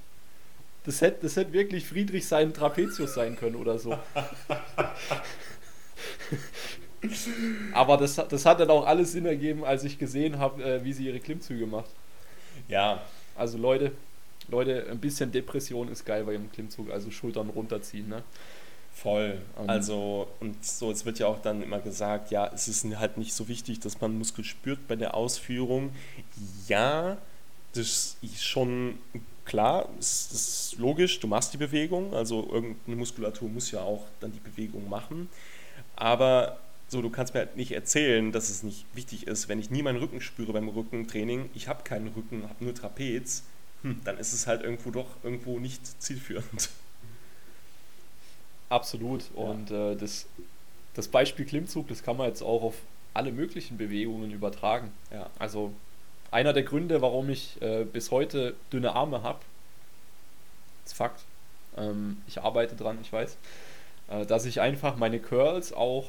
[0.85, 3.97] Das hätte, das hätte wirklich Friedrich sein Trapezius sein können oder so.
[7.73, 10.93] Aber das, das hat dann auch alles Sinn ergeben, als ich gesehen habe, äh, wie
[10.93, 11.91] sie ihre Klimmzüge macht.
[12.69, 13.03] Ja.
[13.37, 13.93] Also Leute,
[14.49, 18.23] Leute, ein bisschen Depression ist geil bei ihrem Klimmzug, also Schultern runterziehen, ne?
[18.95, 19.41] Voll.
[19.57, 23.19] Um, also, und so, es wird ja auch dann immer gesagt, ja, es ist halt
[23.19, 25.91] nicht so wichtig, dass man Muskel spürt bei der Ausführung.
[26.69, 27.19] Ja,
[27.73, 28.99] das ist schon
[29.45, 34.33] klar, das ist logisch, du machst die Bewegung, also irgendeine Muskulatur muss ja auch dann
[34.33, 35.29] die Bewegung machen.
[35.97, 39.71] Aber so, du kannst mir halt nicht erzählen, dass es nicht wichtig ist, wenn ich
[39.71, 43.45] nie meinen Rücken spüre beim Rückentraining, ich habe keinen Rücken, habe nur Trapez,
[43.83, 46.71] hm, dann ist es halt irgendwo doch irgendwo nicht zielführend.
[48.73, 49.25] Absolut.
[49.35, 50.27] Und äh, das,
[50.95, 52.75] das Beispiel Klimmzug, das kann man jetzt auch auf
[53.13, 54.93] alle möglichen Bewegungen übertragen.
[55.13, 55.29] Ja.
[55.39, 55.75] Also
[56.31, 59.41] einer der Gründe, warum ich äh, bis heute dünne Arme habe,
[60.87, 61.23] ist Fakt.
[61.77, 63.37] Ähm, ich arbeite dran, ich weiß,
[64.09, 66.07] äh, dass ich einfach meine Curls auch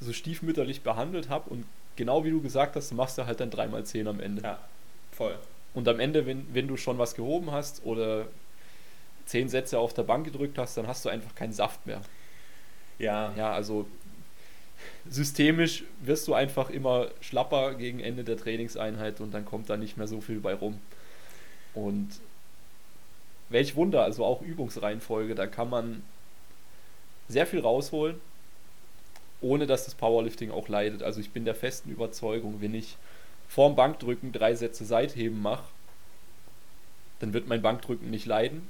[0.00, 4.08] so stiefmütterlich behandelt habe und genau wie du gesagt hast, machst du halt dann 3x10
[4.08, 4.42] am Ende.
[4.42, 4.58] Ja,
[5.12, 5.38] voll.
[5.74, 8.26] Und am Ende, wenn, wenn du schon was gehoben hast oder
[9.30, 12.02] zehn Sätze auf der Bank gedrückt hast, dann hast du einfach keinen Saft mehr.
[12.98, 13.32] Ja.
[13.36, 13.86] Ja, also
[15.08, 19.96] systemisch wirst du einfach immer schlapper gegen Ende der Trainingseinheit und dann kommt da nicht
[19.96, 20.80] mehr so viel bei rum.
[21.74, 22.08] Und
[23.50, 26.02] welch Wunder, also auch Übungsreihenfolge, da kann man
[27.28, 28.20] sehr viel rausholen,
[29.40, 31.04] ohne dass das Powerlifting auch leidet.
[31.04, 32.96] Also ich bin der festen Überzeugung, wenn ich
[33.48, 35.64] vorm Bankdrücken drei Sätze Seitheben mache,
[37.20, 38.68] dann wird mein Bankdrücken nicht leiden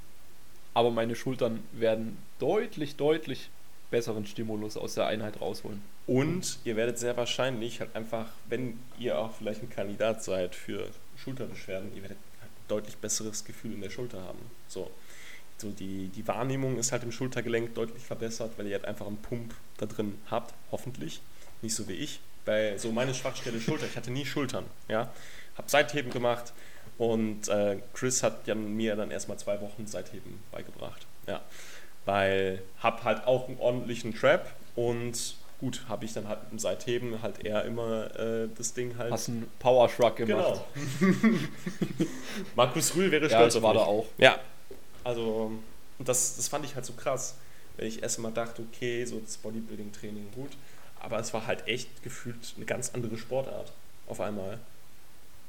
[0.74, 3.50] aber meine Schultern werden deutlich, deutlich
[3.90, 5.82] besseren Stimulus aus der Einheit rausholen.
[6.06, 10.88] Und ihr werdet sehr wahrscheinlich halt einfach, wenn ihr auch vielleicht ein Kandidat seid für
[11.16, 14.38] Schulterbeschwerden, ihr werdet halt ein deutlich besseres Gefühl in der Schulter haben.
[14.68, 14.90] So,
[15.58, 19.18] so die, die Wahrnehmung ist halt im Schultergelenk deutlich verbessert, weil ihr halt einfach einen
[19.18, 21.20] Pump da drin habt, hoffentlich.
[21.62, 22.20] Nicht so wie ich.
[22.44, 25.12] Bei so meine Schwachstelle Schulter, ich hatte nie Schultern, ja.
[25.56, 26.52] Hab Seitheben gemacht
[27.00, 31.40] und äh, Chris hat ja mir dann erstmal zwei Wochen Seitheben beigebracht, ja.
[32.04, 37.22] Weil hab halt auch einen ordentlichen Trap und gut, habe ich dann halt dem Seitheben
[37.22, 39.10] halt eher immer äh, das Ding halt.
[39.12, 40.60] Hast einen Power Shrug gemacht.
[41.00, 41.16] Genau.
[42.54, 44.06] Markus Rühl wäre Ja, stolz das auf war da auch.
[44.18, 44.38] Ja,
[45.02, 45.52] also
[45.98, 47.36] das, das fand ich halt so krass,
[47.78, 50.50] wenn ich erst mal dachte, okay, so das Bodybuilding-Training gut,
[50.98, 53.72] aber es war halt echt gefühlt eine ganz andere Sportart
[54.06, 54.58] auf einmal.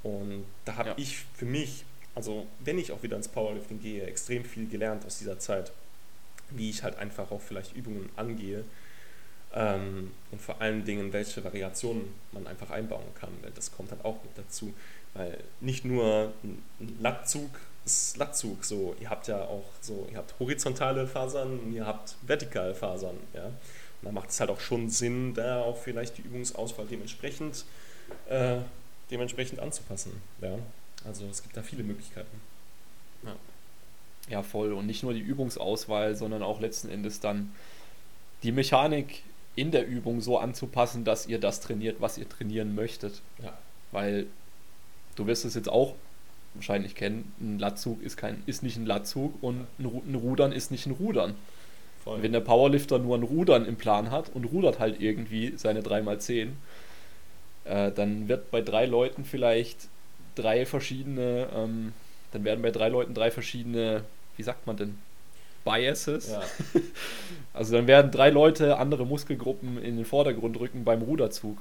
[0.03, 0.95] Und da habe Ja.
[0.97, 1.85] ich für mich,
[2.15, 5.71] also wenn ich auch wieder ins Powerlifting gehe, extrem viel gelernt aus dieser Zeit,
[6.49, 8.65] wie ich halt einfach auch vielleicht Übungen angehe
[9.53, 14.03] ähm, und vor allen Dingen, welche Variationen man einfach einbauen kann, weil das kommt halt
[14.05, 14.73] auch mit dazu.
[15.13, 16.63] Weil nicht nur ein
[16.99, 17.49] Lattzug
[17.85, 22.15] ist Lattzug, so, ihr habt ja auch so, ihr habt horizontale Fasern und ihr habt
[22.21, 23.45] vertikale Fasern, ja.
[23.47, 23.53] Und
[24.03, 27.65] da macht es halt auch schon Sinn, da auch vielleicht die Übungsauswahl dementsprechend,
[28.29, 28.57] äh,
[29.11, 30.57] dementsprechend anzupassen, ja.
[31.05, 32.41] Also es gibt da viele Möglichkeiten.
[34.29, 34.71] Ja, voll.
[34.71, 37.51] Und nicht nur die Übungsauswahl, sondern auch letzten Endes dann
[38.43, 39.23] die Mechanik
[39.55, 43.21] in der Übung so anzupassen, dass ihr das trainiert, was ihr trainieren möchtet.
[43.43, 43.57] Ja.
[43.91, 44.27] Weil
[45.15, 45.95] du wirst es jetzt auch
[46.53, 50.85] wahrscheinlich kennen, ein Latzug ist, kein, ist nicht ein Latzug und ein Rudern ist nicht
[50.85, 51.35] ein Rudern.
[52.03, 52.23] Voll.
[52.23, 56.49] Wenn der Powerlifter nur ein Rudern im Plan hat und rudert halt irgendwie seine 3x10,
[57.65, 59.87] äh, dann wird bei drei Leuten vielleicht
[60.35, 61.93] drei verschiedene, ähm,
[62.31, 64.03] dann werden bei drei Leuten drei verschiedene,
[64.37, 64.97] wie sagt man denn,
[65.63, 66.31] Biases.
[66.31, 66.41] ja.
[67.53, 71.57] Also dann werden drei Leute andere Muskelgruppen in den Vordergrund rücken beim Ruderzug.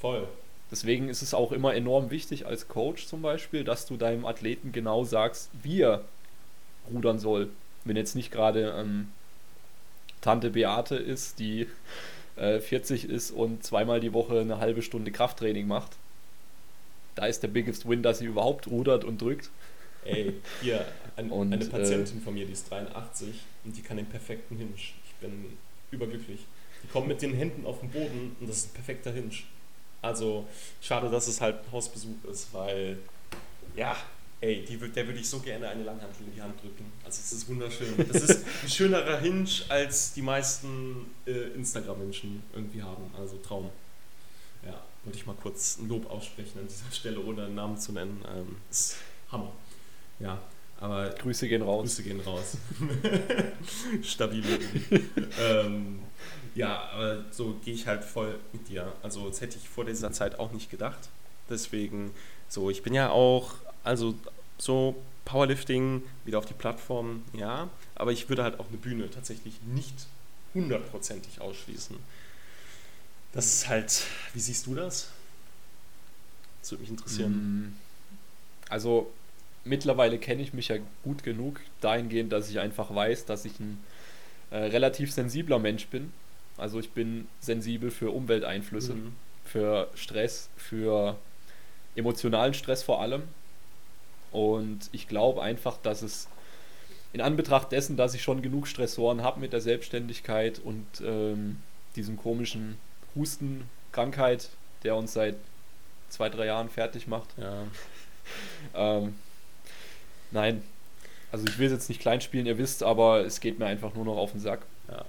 [0.00, 0.26] Voll.
[0.70, 4.72] Deswegen ist es auch immer enorm wichtig als Coach zum Beispiel, dass du deinem Athleten
[4.72, 6.02] genau sagst, wie er
[6.90, 7.50] rudern soll.
[7.84, 9.08] Wenn jetzt nicht gerade ähm,
[10.22, 11.68] Tante Beate ist, die
[12.36, 15.92] äh, 40 ist und zweimal die Woche eine halbe Stunde Krafttraining macht.
[17.14, 19.50] Da ist der biggest win, dass sie überhaupt rudert und drückt.
[20.04, 20.84] Ey, hier,
[21.16, 23.28] ein, Und, eine äh, Patientin von mir, die ist 83
[23.64, 24.72] und die kann den perfekten Hinge.
[24.74, 25.58] Ich bin
[25.90, 26.40] überglücklich.
[26.82, 29.30] Die kommt mit den Händen auf den Boden und das ist ein perfekter Hinge.
[30.00, 30.46] Also,
[30.80, 32.98] schade, dass es halt ein Hausbesuch ist, weil,
[33.76, 33.96] ja,
[34.42, 36.84] ey, die, der würde ich so gerne eine Langhantel in die Hand drücken.
[37.04, 37.94] Also, es ist wunderschön.
[38.12, 43.04] Das ist ein schönerer Hinge, als die meisten äh, Instagram-Menschen irgendwie haben.
[43.18, 43.70] Also, Traum.
[44.66, 47.92] Ja, wollte ich mal kurz ein Lob aussprechen an dieser Stelle, ohne einen Namen zu
[47.92, 48.22] nennen.
[48.28, 48.96] Ähm, ist
[49.30, 49.52] Hammer.
[50.18, 50.40] Ja,
[50.78, 51.82] aber Grüße gehen raus.
[51.82, 52.56] Grüße gehen raus.
[54.02, 54.58] Stabile.
[55.40, 56.00] ähm,
[56.54, 58.92] ja, aber so gehe ich halt voll mit dir.
[59.02, 61.08] Also das hätte ich vor dieser Zeit auch nicht gedacht.
[61.48, 62.12] Deswegen,
[62.48, 64.14] so, ich bin ja auch, also
[64.58, 69.54] so Powerlifting wieder auf die Plattform, ja, aber ich würde halt auch eine Bühne tatsächlich
[69.62, 69.94] nicht
[70.54, 71.96] hundertprozentig ausschließen.
[73.32, 74.02] Das ist halt,
[74.34, 75.08] wie siehst du das?
[76.60, 77.32] Das würde mich interessieren.
[77.32, 77.76] Mm,
[78.68, 79.12] Also
[79.64, 83.82] mittlerweile kenne ich mich ja gut genug dahingehend, dass ich einfach weiß, dass ich ein
[84.50, 86.12] äh, relativ sensibler Mensch bin.
[86.58, 89.12] Also ich bin sensibel für Umwelteinflüsse, Mhm.
[89.44, 91.16] für Stress, für
[91.96, 93.22] emotionalen Stress vor allem.
[94.32, 96.28] Und ich glaube einfach, dass es
[97.12, 101.58] in Anbetracht dessen, dass ich schon genug Stressoren habe mit der Selbstständigkeit und ähm,
[101.94, 102.78] diesem komischen
[103.14, 104.48] Hustenkrankheit,
[104.82, 105.36] der uns seit
[106.08, 107.64] zwei, drei Jahren fertig macht, Ja.
[108.74, 109.14] ähm,
[110.30, 110.62] nein.
[111.30, 113.94] Also ich will es jetzt nicht klein spielen, ihr wisst, aber es geht mir einfach
[113.94, 114.60] nur noch auf den Sack.
[114.88, 115.04] Ja.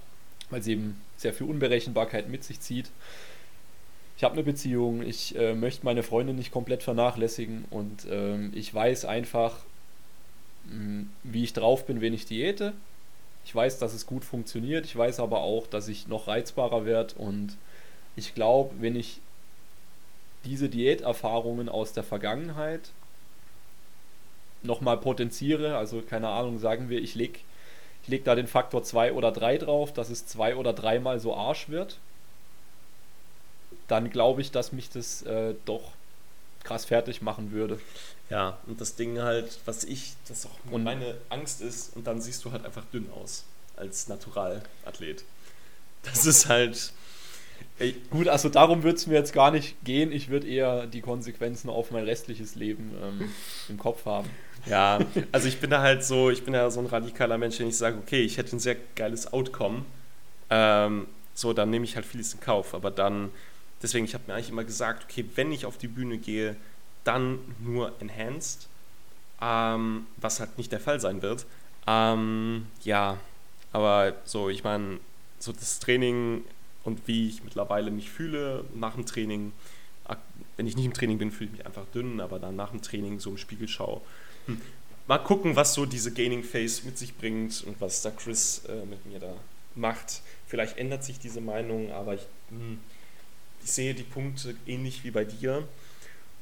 [0.50, 2.90] Weil es eben sehr viel Unberechenbarkeit mit sich zieht.
[4.24, 8.72] Ich habe eine Beziehung, ich äh, möchte meine Freundin nicht komplett vernachlässigen und ähm, ich
[8.72, 9.58] weiß einfach,
[10.64, 12.72] mh, wie ich drauf bin, wenn ich diäte.
[13.44, 17.16] Ich weiß, dass es gut funktioniert, ich weiß aber auch, dass ich noch reizbarer werde
[17.16, 17.58] und
[18.16, 19.20] ich glaube, wenn ich
[20.46, 22.92] diese Diäterfahrungen aus der Vergangenheit
[24.62, 27.44] nochmal potenziere, also keine Ahnung, sagen wir, ich leg,
[28.04, 31.36] ich leg da den Faktor 2 oder 3 drauf, dass es zwei oder dreimal so
[31.36, 31.98] Arsch wird,
[33.88, 35.92] dann glaube ich, dass mich das äh, doch
[36.62, 37.80] krass fertig machen würde.
[38.30, 42.20] Ja, und das Ding halt, was ich, das auch Und- meine Angst ist, und dann
[42.20, 43.44] siehst du halt einfach dünn aus
[43.76, 45.24] als Naturalathlet.
[46.04, 46.92] Das ist halt.
[47.78, 50.12] Ey, Gut, also darum würde es mir jetzt gar nicht gehen.
[50.12, 53.32] Ich würde eher die Konsequenzen auf mein restliches Leben ähm,
[53.68, 54.28] im Kopf haben.
[54.66, 54.98] ja,
[55.32, 57.76] also ich bin da halt so, ich bin da so ein radikaler Mensch, den ich
[57.76, 59.84] sage, okay, ich hätte ein sehr geiles Outcome
[60.50, 62.74] Ähm, so, dann nehme ich halt vieles in Kauf.
[62.74, 63.30] Aber dann,
[63.84, 66.56] deswegen, ich habe mir eigentlich immer gesagt, okay, wenn ich auf die Bühne gehe,
[67.04, 68.68] dann nur enhanced,
[69.40, 71.46] ähm, was halt nicht der Fall sein wird.
[71.86, 73.18] Ähm, ja,
[73.72, 74.98] aber so, ich meine,
[75.38, 76.42] so das Training
[76.82, 79.52] und wie ich mittlerweile mich fühle nach dem Training,
[80.56, 82.82] wenn ich nicht im Training bin, fühle ich mich einfach dünn, aber dann nach dem
[82.82, 84.00] Training so im Spiegel schaue.
[84.46, 84.60] Hm.
[85.06, 88.86] Mal gucken, was so diese Gaining Phase mit sich bringt und was da Chris äh,
[88.86, 89.34] mit mir da
[89.74, 90.22] macht.
[90.46, 92.78] Vielleicht ändert sich diese Meinung, aber ich, hm,
[93.64, 95.66] ich sehe die Punkte ähnlich wie bei dir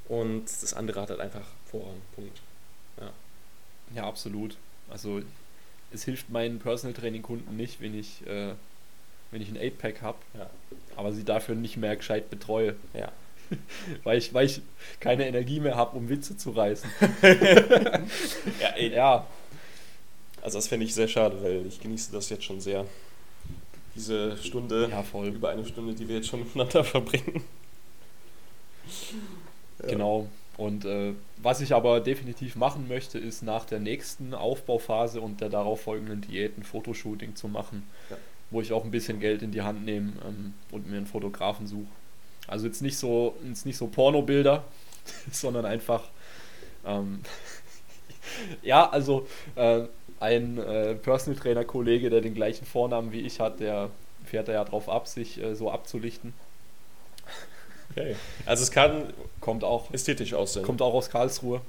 [0.08, 2.02] und das andere hat halt einfach Vorrang.
[2.14, 2.40] Punkt.
[3.00, 3.12] Ja.
[3.94, 4.56] ja, absolut.
[4.90, 5.22] Also
[5.92, 8.52] es hilft meinen Personal Training Kunden nicht, wenn ich, äh,
[9.30, 10.50] wenn ich ein 8-Pack habe, ja.
[10.96, 12.74] aber sie dafür nicht mehr gescheit betreue.
[12.92, 13.12] Ja.
[14.04, 14.60] weil, ich, weil ich
[14.98, 16.90] keine Energie mehr habe, um Witze zu reißen.
[18.60, 18.92] ja, ey.
[18.92, 19.26] ja.
[20.42, 22.84] Also das fände ich sehr schade, weil ich genieße das jetzt schon sehr.
[23.94, 27.42] Diese Stunde, ja, über eine Stunde, die wir jetzt schon miteinander verbringen.
[29.82, 29.88] Ja.
[29.88, 30.28] Genau.
[30.56, 35.48] Und äh, was ich aber definitiv machen möchte, ist nach der nächsten Aufbauphase und der
[35.48, 38.16] darauf folgenden Diät ein Fotoshooting zu machen, ja.
[38.50, 41.66] wo ich auch ein bisschen Geld in die Hand nehme ähm, und mir einen Fotografen
[41.66, 41.86] suche.
[42.46, 44.64] Also jetzt nicht so, jetzt nicht so Pornobilder,
[45.32, 46.04] sondern einfach
[46.84, 47.20] ähm,
[48.62, 49.82] ja, also äh,
[50.22, 53.90] ein äh, Personal Trainer Kollege, der den gleichen Vornamen wie ich hat, der
[54.24, 56.32] fährt da ja drauf ab, sich äh, so abzulichten.
[57.90, 58.14] Okay.
[58.46, 60.64] Also es kann kommt auch ästhetisch aussehen.
[60.64, 61.60] Kommt auch aus Karlsruhe.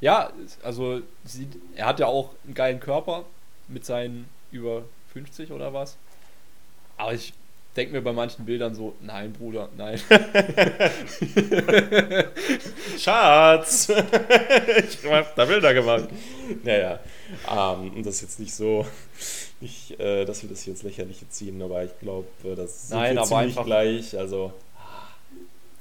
[0.00, 0.32] Ja,
[0.64, 3.24] also sieht, er hat ja auch einen geilen Körper
[3.68, 5.96] mit seinen über 50 oder was.
[6.96, 7.34] Aber ich
[7.76, 9.98] denke mir bei manchen Bildern so, nein, Bruder, nein.
[12.98, 13.88] Schatz!
[13.88, 16.08] ich hab da Bilder gemacht.
[16.64, 16.98] Naja,
[17.50, 18.86] ähm, das ist jetzt nicht so,
[19.60, 22.98] nicht, äh, dass wir das hier ins Lächerliche ziehen, aber ich glaube, äh, das sind
[22.98, 24.18] nein, ziemlich einfach, gleich.
[24.18, 24.52] Also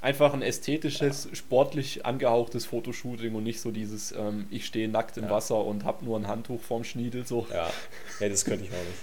[0.01, 1.35] einfach ein ästhetisches, ja.
[1.35, 5.29] sportlich angehauchtes Fotoshooting und nicht so dieses, ähm, ich stehe nackt im ja.
[5.29, 7.25] Wasser und habe nur ein Handtuch vorm Schniedel.
[7.25, 7.47] So.
[7.51, 7.71] Ja.
[8.19, 8.99] ja, das könnte ich auch nicht.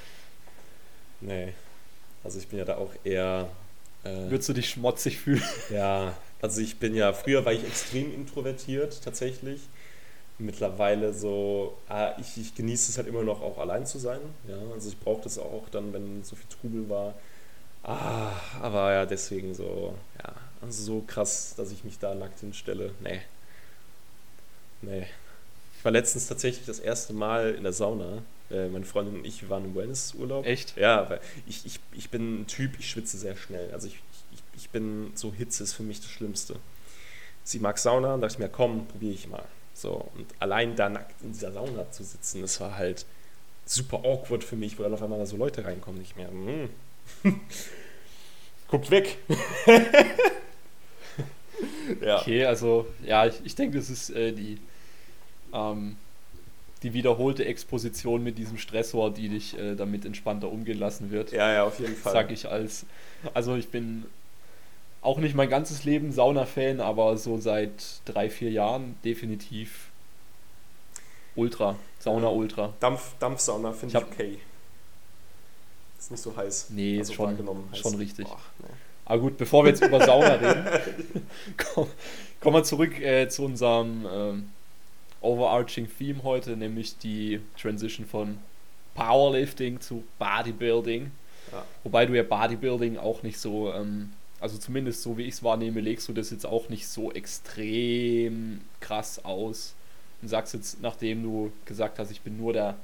[1.21, 1.53] Nee.
[2.25, 3.49] Also ich bin ja da auch eher.
[4.05, 5.43] Äh, Würdest du dich schmutzig fühlen?
[5.71, 9.61] Ja, also ich bin ja, früher war ich extrem introvertiert tatsächlich.
[10.40, 14.20] Mittlerweile so, ah, ich, ich genieße es halt immer noch auch allein zu sein.
[14.46, 17.14] Ja, also ich brauche das auch dann, wenn so viel Trubel war.
[17.83, 22.92] Ah, aber ja, deswegen so, ja, also so krass, dass ich mich da nackt hinstelle.
[23.01, 23.20] Nee.
[24.83, 25.07] Nee.
[25.77, 28.22] Ich war letztens tatsächlich das erste Mal in der Sauna.
[28.51, 30.46] Äh, meine Freundin und ich waren im Wellnessurlaub.
[30.46, 30.77] Echt?
[30.77, 33.72] Ja, weil ich, ich, ich bin ein Typ, ich schwitze sehr schnell.
[33.72, 33.98] Also ich,
[34.33, 36.57] ich, ich bin, so Hitze ist für mich das Schlimmste.
[37.44, 39.44] Sie mag Sauna und dachte ich mir, komm, probiere ich mal.
[39.79, 43.07] So, und allein da nackt in dieser Sauna zu sitzen, das war halt
[43.64, 46.03] super awkward für mich, wo dann auf einmal da so Leute reinkommen.
[46.03, 46.69] Ich mir, mm.
[48.69, 49.19] guckt weg.
[52.01, 52.21] ja.
[52.21, 54.59] Okay, also ja, ich, ich denke, das ist äh, die,
[55.53, 55.97] ähm,
[56.83, 61.31] die wiederholte Exposition mit diesem Stressor, die dich äh, damit entspannter umgehen lassen wird.
[61.31, 62.12] Ja, ja, auf jeden Fall.
[62.12, 62.85] Sag ich als.
[63.33, 64.07] Also ich bin
[65.09, 69.88] auch nicht mein ganzes Leben Sauna-Fan, aber so seit drei, vier Jahren definitiv
[71.35, 71.77] Ultra.
[71.99, 72.75] Sauna Ultra.
[72.79, 74.38] Dampf, Dampfsauna finde ich, ich okay.
[75.99, 76.66] Ist nicht so heiß.
[76.71, 78.27] Nee, also ist schon, schon richtig.
[78.27, 78.68] Boah, nee.
[79.07, 80.66] Aber gut, bevor wir jetzt über Sauna reden,
[81.57, 81.90] kommen
[82.40, 88.38] komm wir zurück äh, zu unserem äh, overarching Theme heute, nämlich die Transition von
[88.94, 91.11] Powerlifting zu Bodybuilding.
[91.51, 91.64] Ja.
[91.83, 95.81] Wobei du ja Bodybuilding auch nicht so, ähm, also zumindest so wie ich es wahrnehme,
[95.81, 99.74] legst du das jetzt auch nicht so extrem krass aus
[100.22, 102.77] und sagst jetzt, nachdem du gesagt hast, ich bin nur der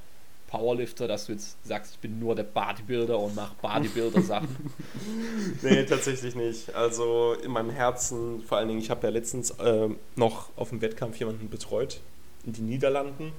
[0.48, 4.72] Powerlifter, dass du jetzt sagst, ich bin nur der Bodybuilder und mache Bodybuilder-Sachen?
[5.62, 6.72] nee, tatsächlich nicht.
[6.74, 10.80] Also in meinem Herzen, vor allen Dingen, ich habe ja letztens äh, noch auf dem
[10.80, 12.00] Wettkampf jemanden betreut
[12.46, 13.32] in den Niederlanden,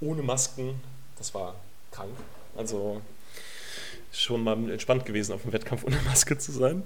[0.00, 0.80] ohne Masken.
[1.18, 1.56] Das war
[1.90, 2.12] krank.
[2.56, 3.00] Also
[4.12, 6.82] schon mal entspannt gewesen, auf dem Wettkampf ohne Maske zu sein.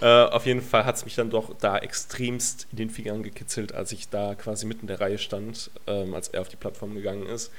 [0.00, 3.72] Äh, auf jeden Fall hat es mich dann doch da extremst in den Fingern gekitzelt,
[3.72, 6.94] als ich da quasi mitten in der Reihe stand, ähm, als er auf die Plattform
[6.94, 7.50] gegangen ist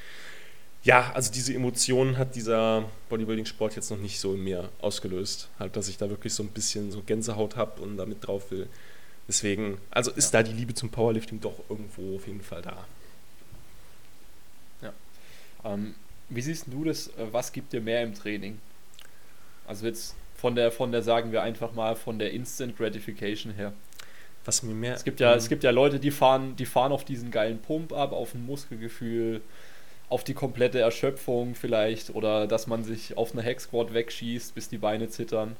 [0.85, 5.49] ja, also diese Emotionen hat dieser Bodybuilding-Sport jetzt noch nicht so in mir ausgelöst.
[5.57, 8.69] Halt, dass ich da wirklich so ein bisschen so Gänsehaut habe und damit drauf will.
[9.27, 10.43] Deswegen, also ist ja.
[10.43, 12.85] da die Liebe zum Powerlifting doch irgendwo auf jeden Fall da.
[14.83, 14.93] Ja.
[15.63, 15.95] Ähm,
[16.29, 17.07] wie siehst du das?
[17.07, 18.59] Äh, was gibt dir mehr im Training?
[19.67, 23.73] Also jetzt von der, von der, sagen wir einfach mal, von der Instant Gratification her.
[24.45, 24.93] Was mir mehr.
[24.93, 27.93] Es gibt ja, es gibt ja Leute, die fahren, die fahren auf diesen geilen Pump
[27.93, 29.41] ab, auf ein Muskelgefühl,
[30.07, 34.77] auf die komplette Erschöpfung vielleicht oder dass man sich auf eine Hexquad wegschießt, bis die
[34.77, 35.55] Beine zittern.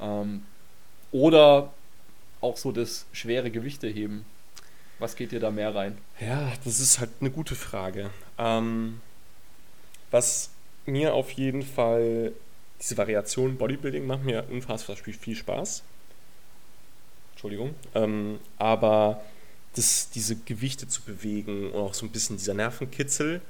[0.00, 0.42] Ähm,
[1.12, 1.72] oder
[2.40, 4.26] auch so das schwere Gewichte heben.
[4.98, 5.96] Was geht dir da mehr rein?
[6.20, 8.10] Ja, das ist halt eine gute Frage.
[8.38, 9.00] Ähm,
[10.10, 10.50] was
[10.84, 12.32] mir auf jeden Fall,
[12.80, 15.82] diese Variation Bodybuilding macht mir unfassbar viel Spaß.
[17.32, 17.74] Entschuldigung.
[17.94, 19.22] Ähm, aber
[19.74, 23.40] das, diese Gewichte zu bewegen und auch so ein bisschen dieser Nervenkitzel,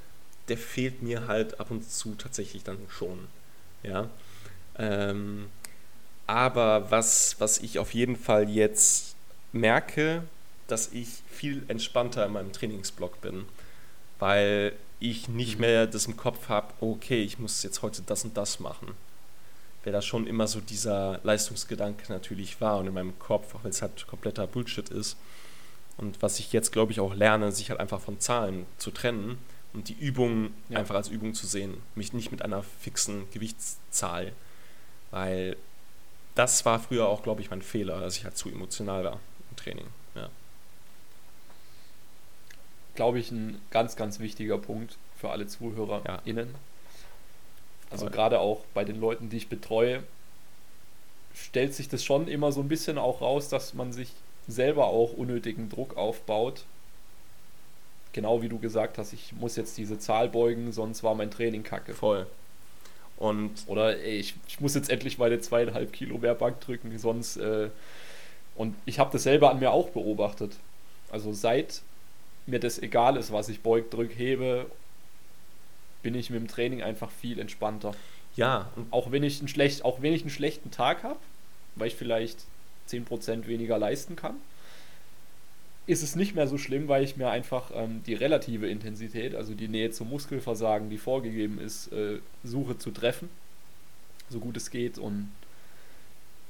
[0.49, 3.29] der fehlt mir halt ab und zu tatsächlich dann schon.
[3.83, 4.11] Ja.
[4.79, 5.47] Ähm,
[6.27, 9.17] aber was, was ich auf jeden Fall jetzt
[9.53, 10.23] merke,
[10.67, 13.47] dass ich viel entspannter in meinem Trainingsblock bin,
[14.19, 15.61] weil ich nicht mhm.
[15.63, 18.95] mehr das im Kopf habe, okay, ich muss jetzt heute das und das machen.
[19.83, 23.71] Wer da schon immer so dieser Leistungsgedanke natürlich war und in meinem Kopf, auch wenn
[23.71, 25.17] es halt kompletter Bullshit ist.
[25.97, 29.39] Und was ich jetzt, glaube ich, auch lerne, sich halt einfach von Zahlen zu trennen
[29.73, 30.79] und die Übungen ja.
[30.79, 31.83] einfach als Übung zu sehen.
[31.95, 34.33] Mich nicht mit einer fixen Gewichtszahl.
[35.11, 35.57] Weil
[36.35, 39.57] das war früher auch, glaube ich, mein Fehler, dass ich halt zu emotional war im
[39.57, 39.87] Training.
[40.15, 40.29] Ja.
[42.95, 46.49] Glaube ich, ein ganz, ganz wichtiger Punkt für alle ZuhörerInnen.
[46.49, 46.59] Ja.
[47.91, 50.03] Also gerade auch bei den Leuten, die ich betreue,
[51.35, 54.13] stellt sich das schon immer so ein bisschen auch raus, dass man sich
[54.47, 56.65] selber auch unnötigen Druck aufbaut.
[58.13, 61.63] Genau wie du gesagt hast, ich muss jetzt diese Zahl beugen, sonst war mein Training
[61.63, 61.95] kacke.
[61.95, 62.27] Voll.
[63.17, 67.37] Und Oder ey, ich, ich muss jetzt endlich meine zweieinhalb Kilo mehr Bank drücken, sonst.
[67.37, 67.69] Äh,
[68.57, 70.57] und ich habe das selber an mir auch beobachtet.
[71.13, 71.83] Also seit
[72.47, 74.67] mir das egal ist, was ich beug, drück, hebe,
[76.03, 77.93] bin ich mit dem Training einfach viel entspannter.
[78.37, 78.71] Ja.
[78.91, 81.19] Auch wenn ich einen, schlecht, auch wenn ich einen schlechten Tag habe,
[81.77, 82.45] weil ich vielleicht
[82.89, 84.37] 10% weniger leisten kann,
[85.87, 89.55] ist es nicht mehr so schlimm, weil ich mir einfach ähm, die relative Intensität, also
[89.55, 93.29] die Nähe zum Muskelversagen, die vorgegeben ist, äh, suche zu treffen,
[94.29, 95.33] so gut es geht und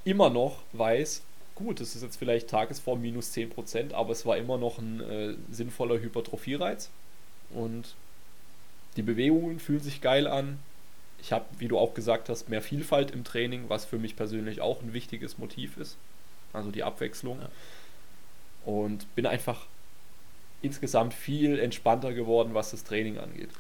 [0.05, 1.23] immer noch weiß,
[1.55, 5.35] gut, es ist jetzt vielleicht Tagesform minus 10%, aber es war immer noch ein äh,
[5.51, 6.91] sinnvoller Hypertrophiereiz
[7.51, 7.95] und
[8.97, 10.59] die Bewegungen fühlen sich geil an.
[11.23, 14.61] Ich habe, wie du auch gesagt hast, mehr Vielfalt im Training, was für mich persönlich
[14.61, 15.97] auch ein wichtiges Motiv ist.
[16.53, 17.41] Also die Abwechslung.
[17.41, 17.49] Ja
[18.65, 19.67] und bin einfach
[20.63, 23.51] insgesamt viel entspannter geworden, was das Training angeht.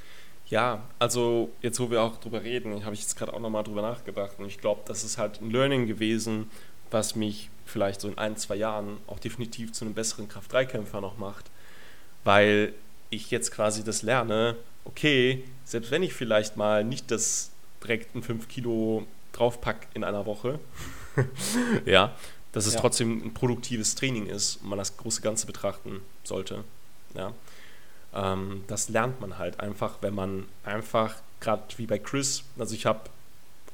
[0.48, 3.82] Ja, also jetzt, wo wir auch drüber reden, habe ich jetzt gerade auch nochmal drüber
[3.82, 6.50] nachgedacht und ich glaube, das ist halt ein Learning gewesen,
[6.90, 11.18] was mich vielleicht so in ein, zwei Jahren auch definitiv zu einem besseren Kraft-3-Kämpfer noch
[11.18, 11.44] macht,
[12.24, 12.74] weil
[13.10, 17.50] ich jetzt quasi das lerne, okay, selbst wenn ich vielleicht mal nicht das
[17.82, 20.58] direkt ein 5 Kilo draufpack in einer Woche,
[21.84, 22.14] ja,
[22.52, 22.80] dass es ja.
[22.80, 26.64] trotzdem ein produktives Training ist und man das große Ganze betrachten sollte.
[27.14, 27.32] Ja.
[28.12, 32.86] Ähm, das lernt man halt einfach, wenn man einfach, gerade wie bei Chris, also ich
[32.86, 33.08] habe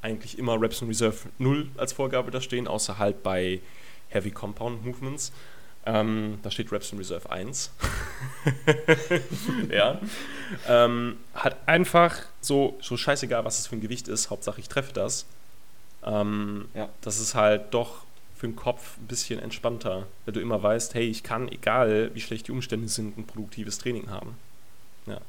[0.02, 3.60] eigentlich immer Reps in Reserve 0 als Vorgabe da stehen, außer halt bei
[4.08, 5.32] Heavy Compound Movements.
[5.86, 7.70] Ähm, da steht Reps in Reserve 1.
[9.70, 10.00] ja.
[10.66, 14.92] Ähm, hat einfach so, so scheißegal, was es für ein Gewicht ist, Hauptsache ich treffe
[14.92, 15.26] das.
[16.04, 16.88] Ähm, ja.
[17.02, 18.04] Das ist halt doch
[18.36, 22.20] für den Kopf ein bisschen entspannter, wenn du immer weißt, hey, ich kann, egal wie
[22.20, 24.36] schlecht die Umstände sind, ein produktives Training haben.
[25.06, 25.20] Ja.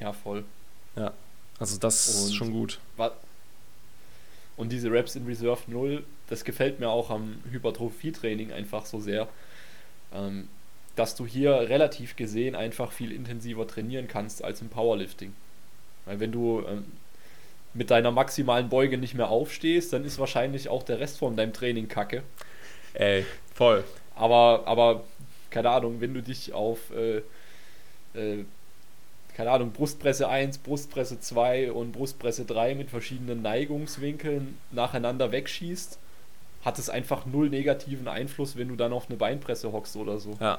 [0.00, 0.44] Ja, voll.
[0.96, 1.12] Ja,
[1.58, 2.78] also das und ist schon gut.
[4.56, 9.28] Und diese Reps in Reserve 0, das gefällt mir auch am Hypertrophie-Training einfach so sehr,
[10.12, 10.48] ähm,
[10.96, 15.34] dass du hier relativ gesehen einfach viel intensiver trainieren kannst als im Powerlifting.
[16.04, 16.84] Weil wenn du ähm,
[17.72, 21.52] mit deiner maximalen Beuge nicht mehr aufstehst, dann ist wahrscheinlich auch der Rest von deinem
[21.52, 22.22] Training kacke.
[22.94, 23.82] Ey, voll.
[24.14, 25.02] Aber, aber
[25.50, 27.22] keine Ahnung, wenn du dich auf, äh,
[28.14, 28.44] äh,
[29.36, 35.98] keine Ahnung, Brustpresse 1, Brustpresse 2 und Brustpresse 3 mit verschiedenen Neigungswinkeln nacheinander wegschießt,
[36.64, 40.36] hat es einfach null negativen Einfluss, wenn du dann auf eine Beinpresse hockst oder so.
[40.40, 40.58] Ja.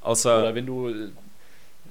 [0.00, 0.38] Außer.
[0.38, 1.10] Oder wenn du.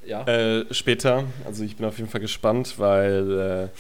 [0.06, 0.26] Ja.
[0.28, 3.70] Äh, später, also ich bin auf jeden Fall gespannt, weil.
[3.72, 3.80] Äh,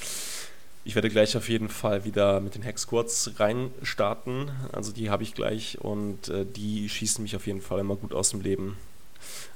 [0.85, 4.51] ich werde gleich auf jeden Fall wieder mit den Hex-Squads reinstarten.
[4.73, 8.13] Also die habe ich gleich und äh, die schießen mich auf jeden Fall immer gut
[8.13, 8.77] aus dem Leben.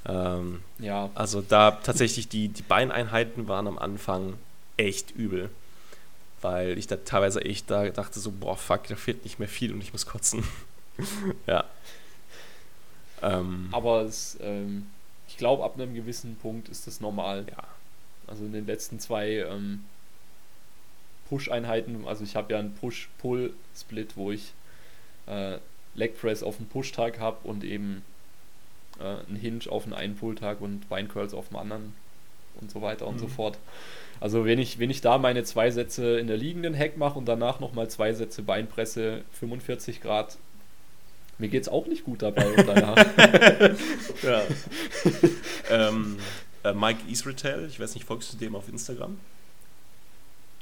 [0.07, 1.09] Ähm, ja.
[1.15, 4.35] Also da tatsächlich die, die Beineinheiten waren am Anfang
[4.77, 5.49] echt übel.
[6.41, 9.73] Weil ich da teilweise echt da dachte so, boah, fuck, da fehlt nicht mehr viel
[9.73, 10.43] und ich muss kotzen.
[11.47, 11.65] ja.
[13.21, 14.87] Ähm, Aber es, ähm,
[15.27, 17.45] ich glaube, ab einem gewissen Punkt ist das normal.
[17.49, 17.63] Ja.
[18.27, 19.83] Also in den letzten zwei ähm,
[21.29, 22.07] Push-Einheiten.
[22.07, 24.53] Also ich habe ja einen Push-Pull-Split, wo ich
[25.25, 25.57] äh,
[25.95, 28.03] Leg Press auf dem Push-Tag habe und eben
[28.99, 31.93] äh, einen Hinge auf einen einen Pull-Tag und Beincurls auf dem anderen
[32.59, 33.19] und so weiter und Mhm.
[33.19, 33.57] so fort.
[34.19, 37.25] Also wenn ich, wenn ich da meine zwei Sätze in der liegenden Heck mache und
[37.25, 40.37] danach nochmal zwei Sätze Beinpresse 45 Grad,
[41.37, 42.47] mir geht es auch nicht gut dabei.
[42.53, 42.95] Und danach.
[44.23, 44.41] Ja.
[45.69, 46.17] ähm,
[46.63, 49.17] äh, Mike Israel, ich weiß nicht, folgst du dem auf Instagram?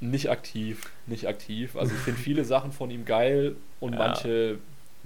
[0.01, 1.77] nicht aktiv, nicht aktiv.
[1.77, 3.99] Also ich finde viele Sachen von ihm geil und Ja.
[3.99, 4.57] manche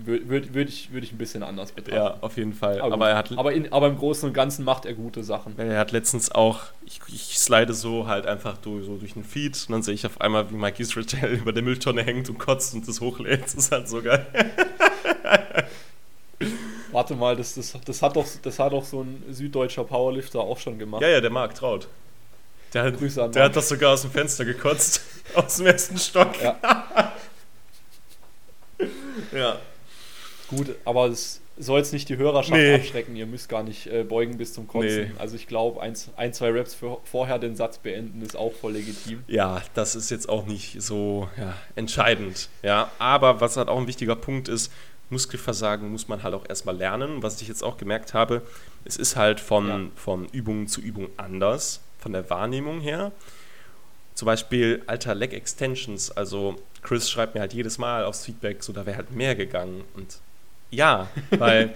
[0.06, 1.96] würde würd, würd ich, würd ich ein bisschen anders betrachten.
[1.96, 2.82] Ja, auf jeden Fall.
[2.82, 5.58] Aber, Aber, er hat aber, in, aber im Großen und Ganzen macht er gute Sachen.
[5.58, 9.58] Er hat letztens auch, ich, ich slide so halt einfach durch, so durch den Feed
[9.68, 12.74] und dann sehe ich auf einmal, wie Mike Israel über der Mülltonne hängt und kotzt
[12.74, 13.44] und das hochlädt.
[13.46, 14.26] Das ist halt so geil.
[16.92, 20.58] Warte mal, das, das, das, hat doch, das hat doch so ein süddeutscher Powerlifter auch
[20.58, 21.02] schon gemacht.
[21.02, 21.88] Ja, ja, der Marc Traut.
[22.74, 23.50] Der, hat, Grüße an der Marc.
[23.52, 25.02] hat das sogar aus dem Fenster gekotzt.
[25.36, 26.42] Aus dem ersten Stock.
[26.42, 26.58] Ja.
[29.32, 29.60] Ja.
[30.50, 32.76] Gut, aber es soll jetzt nicht die Hörerschaft Nee.
[32.76, 33.16] abschrecken.
[33.16, 35.10] Ihr müsst gar nicht äh, beugen bis zum Kotzen.
[35.10, 35.12] Nee.
[35.20, 38.74] Also ich glaube, ein, ein, zwei Raps für, vorher den Satz beenden ist auch voll
[38.74, 39.24] legitim.
[39.28, 42.50] Ja, das ist jetzt auch nicht so ja, entscheidend.
[42.64, 44.72] Ja, aber was halt auch ein wichtiger Punkt ist,
[45.12, 47.22] Muskelversagen muss man halt auch erstmal lernen.
[47.24, 48.42] Was ich jetzt auch gemerkt habe,
[48.86, 49.80] es ist halt von, Ja.
[49.96, 53.12] von Übung zu Übung anders, von der Wahrnehmung her.
[54.16, 56.12] Zum Beispiel alter Leg Extensions.
[56.12, 59.84] Also Chris schreibt mir halt jedes Mal aufs Feedback, so da wäre halt mehr gegangen.
[59.96, 60.20] Und
[60.72, 61.74] ja, weil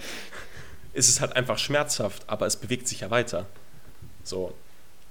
[0.92, 3.46] es ist halt einfach schmerzhaft, aber es bewegt sich ja weiter.
[4.22, 4.54] So.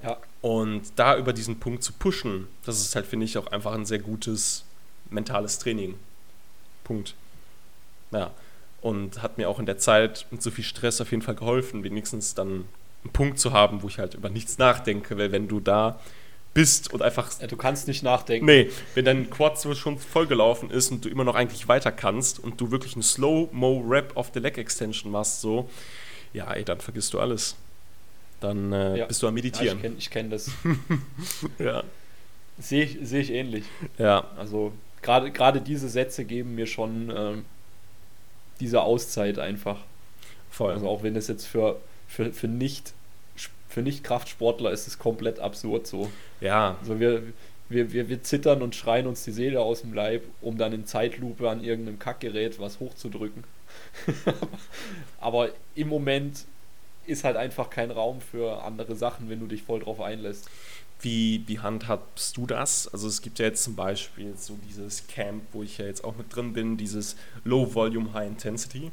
[0.01, 0.17] Ja.
[0.41, 3.85] Und da über diesen Punkt zu pushen, das ist halt, finde ich, auch einfach ein
[3.85, 4.65] sehr gutes
[5.09, 5.95] mentales Training.
[6.83, 7.15] Punkt.
[8.11, 8.31] Ja.
[8.81, 11.83] Und hat mir auch in der Zeit mit so viel Stress auf jeden Fall geholfen,
[11.83, 12.65] wenigstens dann
[13.03, 15.99] einen Punkt zu haben, wo ich halt über nichts nachdenke, weil wenn du da
[16.53, 18.45] bist und einfach Ja, du kannst nicht nachdenken.
[18.45, 22.39] Nee, wenn dein Quad so schon vollgelaufen ist und du immer noch eigentlich weiter kannst
[22.39, 25.69] und du wirklich einen Slow-Mo-Rap auf der Leg Extension machst, so,
[26.33, 27.55] ja, ey, dann vergisst du alles.
[28.39, 29.05] Dann äh, Ja.
[29.05, 29.81] bist du am Ja, ich Meditieren.
[29.81, 30.51] kenne ich kenn das.
[31.59, 31.83] Ja,
[32.59, 33.63] Sehe ich, seh ich ähnlich.
[33.97, 37.45] ja, Also gerade diese Sätze geben mir schon ähm,
[38.59, 39.77] diese Auszeit einfach.
[40.51, 40.71] voll.
[40.73, 42.93] Also auch wenn es jetzt für, für, für nicht
[43.73, 46.11] für Nicht-Kraftsportler ist es komplett absurd so.
[46.39, 47.23] ja, Also wir,
[47.69, 50.85] wir, wir, wir zittern und schreien uns die Seele aus dem Leib, um dann in
[50.85, 53.43] Zeitlupe an irgendeinem Kackgerät was hochzudrücken.
[55.19, 56.45] Aber im Moment
[57.07, 60.49] ist halt einfach kein Raum für andere Sachen, wenn du dich voll drauf einlässt.
[61.01, 62.87] Wie, wie handhabst du das?
[62.87, 66.15] Also es gibt ja jetzt zum Beispiel so dieses Camp, wo ich ja jetzt auch
[66.15, 68.91] mit drin bin, dieses Low Volume High Intensity.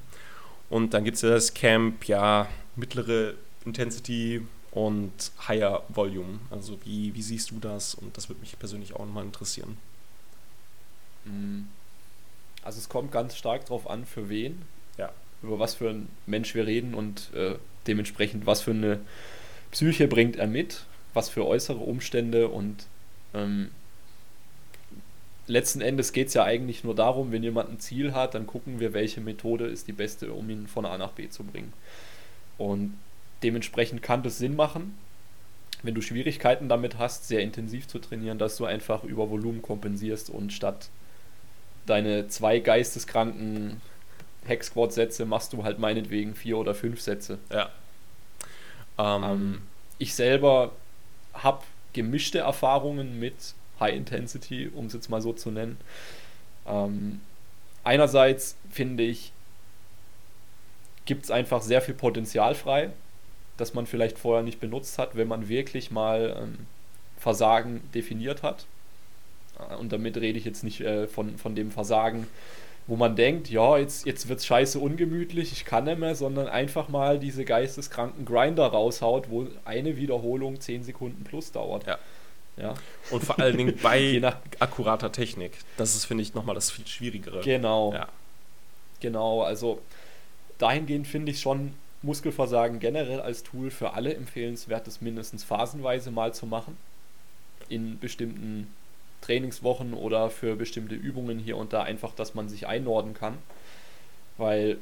[0.71, 4.43] Und dann gibt es ja das Camp, ja, mittlere Intensity
[4.73, 5.13] und
[5.49, 6.39] Higher Volume.
[6.51, 7.95] Also wie, wie siehst du das?
[7.95, 9.77] Und das würde mich persönlich auch nochmal interessieren.
[11.25, 11.63] Mm.
[12.63, 14.63] Also es kommt ganz stark drauf an, für wen,
[14.99, 15.11] Ja.
[15.43, 17.55] über was für ein Mensch wir reden und äh,
[17.87, 19.01] dementsprechend, was für eine
[19.71, 22.87] Psyche bringt er mit, was für äußere Umstände und
[23.33, 23.71] ähm,
[25.47, 28.79] letzten Endes geht es ja eigentlich nur darum, wenn jemand ein Ziel hat, dann gucken
[28.79, 31.73] wir, welche Methode ist die beste, um ihn von A nach B zu bringen.
[32.59, 32.97] Und
[33.43, 34.99] dementsprechend kann das Sinn machen,
[35.83, 40.31] wenn du Schwierigkeiten damit hast, sehr intensiv zu trainieren, dass du einfach über Volumen kompensierst
[40.31, 40.91] und statt
[41.87, 43.81] deine zwei geisteskranken
[44.45, 47.39] Hex-Squat-Sätze machst du halt meinetwegen vier oder fünf Sätze.
[47.51, 47.71] Ja.
[48.99, 49.63] Ähm, Ähm,
[49.99, 50.73] ich selber
[51.35, 51.63] habe
[51.93, 53.35] gemischte Erfahrungen mit
[53.79, 55.79] High Intensity, um es jetzt mal so zu nennen.
[56.67, 57.21] Ähm,
[57.85, 59.33] einerseits finde ich,
[61.07, 62.91] gibt es einfach sehr viel Potenzial frei,
[63.61, 66.59] das man vielleicht vorher nicht benutzt hat, wenn man wirklich mal ähm,
[67.19, 68.67] Versagen definiert hat.
[69.71, 72.27] Äh, Und damit rede ich jetzt nicht äh, von, von dem Versagen,
[72.87, 76.49] wo man denkt, ja, jetzt, jetzt wird es scheiße ungemütlich, ich kann nicht mehr, sondern
[76.49, 81.87] einfach mal diese geisteskranken Grinder raushaut, wo eine Wiederholung 10 Sekunden plus dauert.
[81.87, 81.99] Ja.
[82.57, 82.75] Ja,
[83.11, 85.53] und vor allen Dingen bei je nach, akkurater Technik.
[85.79, 87.41] Das ist, finde ich, nochmal das viel Schwierigere.
[87.43, 88.09] genau, Ja.
[89.01, 89.81] genau, also
[90.59, 91.73] dahingehend finde ich schon
[92.03, 96.77] Muskelversagen generell als Tool für alle empfehlenswert, das mindestens phasenweise mal zu machen.
[97.69, 98.73] In bestimmten
[99.21, 103.37] Trainingswochen oder für bestimmte Übungen hier und da einfach, dass man sich einordnen kann.
[104.39, 104.79] Weil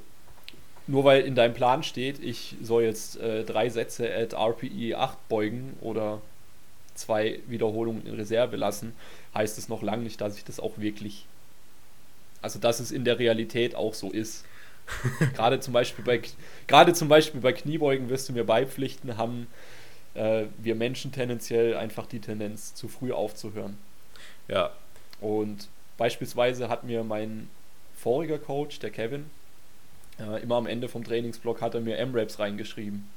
[0.86, 5.28] nur weil in deinem Plan steht, ich soll jetzt äh, drei Sätze at RPE 8
[5.28, 6.22] beugen oder
[6.94, 8.94] zwei Wiederholungen in Reserve lassen,
[9.34, 11.26] heißt es noch lange nicht, dass ich das auch wirklich,
[12.40, 14.44] also dass es in der Realität auch so ist.
[15.34, 16.22] gerade zum Beispiel bei
[16.66, 19.46] gerade zum Beispiel bei Kniebeugen wirst du mir beipflichten, haben
[20.14, 23.78] äh, wir Menschen tendenziell einfach die Tendenz, zu früh aufzuhören.
[24.48, 24.70] Ja.
[25.20, 27.48] Und beispielsweise hat mir mein
[27.94, 29.30] voriger Coach, der Kevin,
[30.18, 33.08] äh, immer am Ende vom Trainingsblock hat er mir M-Raps reingeschrieben.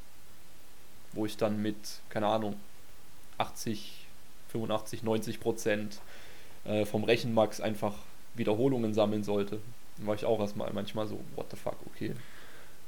[1.13, 1.75] Wo ich dann mit,
[2.09, 2.55] keine Ahnung,
[3.37, 4.05] 80,
[4.49, 5.99] 85, 90 Prozent
[6.63, 7.95] äh, vom Rechenmax einfach
[8.35, 9.59] Wiederholungen sammeln sollte.
[10.01, 12.13] Dann war ich auch erstmal manchmal so, what the fuck, okay.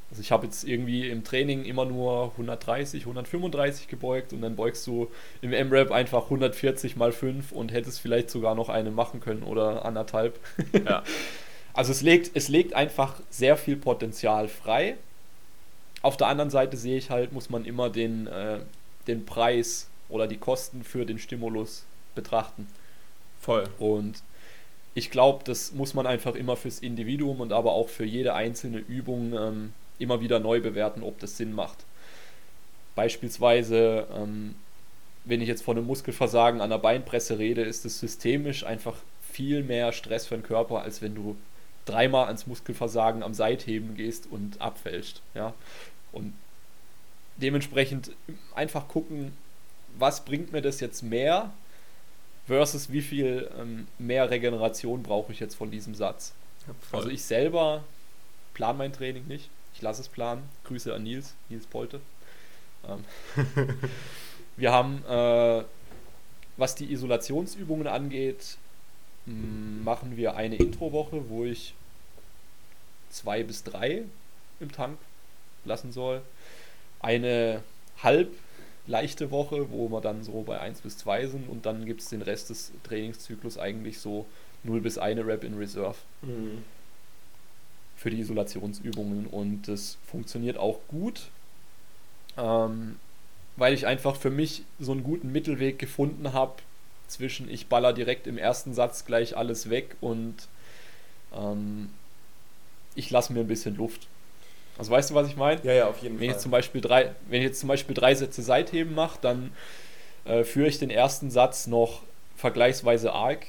[0.10, 4.86] Also ich habe jetzt irgendwie im Training immer nur 130, 135 gebeugt und dann beugst
[4.88, 5.12] du
[5.42, 9.86] im M-Rap einfach 140 mal 5 und hättest vielleicht sogar noch eine machen können oder
[9.86, 10.40] anderthalb.
[10.86, 11.04] Ja.
[11.74, 14.98] also es legt, es legt einfach sehr viel Potenzial frei.
[16.02, 18.60] Auf der anderen Seite sehe ich halt, muss man immer den, äh,
[19.08, 21.86] den Preis oder die Kosten für den Stimulus
[22.16, 22.68] betrachten.
[23.40, 23.68] Voll.
[23.78, 24.22] Und
[24.96, 28.78] ich glaube, das muss man einfach immer fürs Individuum und aber auch für jede einzelne
[28.78, 31.86] Übung ähm, immer wieder neu bewerten, ob das Sinn macht.
[32.96, 34.56] Beispielsweise, ähm,
[35.26, 38.98] wenn ich jetzt von einem Muskelversagen an der Beinpresse rede, ist es systemisch einfach
[39.32, 41.36] viel mehr Stress für den Körper, als wenn du
[41.86, 45.22] dreimal ans Muskelversagen am Seitheben gehst und abfälscht.
[45.34, 45.54] Ja?
[46.12, 46.34] Und
[47.38, 48.12] dementsprechend
[48.54, 49.34] einfach gucken,
[49.98, 51.52] was bringt mir das jetzt mehr
[52.48, 56.34] versus wie viel ähm, mehr Regeneration brauche ich jetzt von diesem Satz.
[56.68, 57.84] Ja, also ich selber
[58.54, 59.50] plane mein Training nicht.
[59.74, 60.44] Ich lasse es planen.
[60.66, 62.00] Grüße an Nils, Nils Polte.
[62.88, 63.04] Ähm,
[64.58, 65.64] wir haben, äh,
[66.58, 68.58] was die Isolationsübungen angeht,
[69.26, 71.74] machen wir eine Introwoche, wo ich
[73.10, 74.04] zwei bis drei
[74.60, 74.98] im Tank
[75.66, 76.22] lassen soll.
[77.00, 77.64] Eine
[78.02, 78.34] halb
[78.88, 82.10] leichte Woche, wo wir dann so bei 1 bis 2 sind und dann gibt es
[82.10, 84.26] den Rest des Trainingszyklus eigentlich so
[84.64, 85.98] 0 bis 1 Rep in Reserve.
[86.22, 86.64] Mhm
[88.04, 91.30] für die Isolationsübungen und das funktioniert auch gut,
[92.38, 92.98] ähm,
[93.56, 96.56] weil ich einfach für mich so einen guten Mittelweg gefunden habe
[97.08, 100.36] zwischen ich baller direkt im ersten Satz gleich alles weg und
[101.34, 101.92] ähm,
[102.96, 104.08] ich lasse mir ein bisschen Luft.
[104.78, 105.62] Also weißt du, was ich meine?
[105.64, 106.36] Ja, ja, auf jeden wenn Fall.
[106.36, 109.52] Ich zum Beispiel drei, wenn ich jetzt zum Beispiel drei Sätze Seitheben mache, dann
[110.26, 112.02] äh, führe ich den ersten Satz noch
[112.36, 113.46] vergleichsweise arg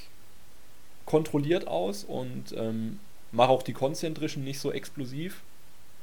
[1.06, 2.98] kontrolliert aus und ähm,
[3.32, 5.42] mache auch die konzentrischen nicht so explosiv.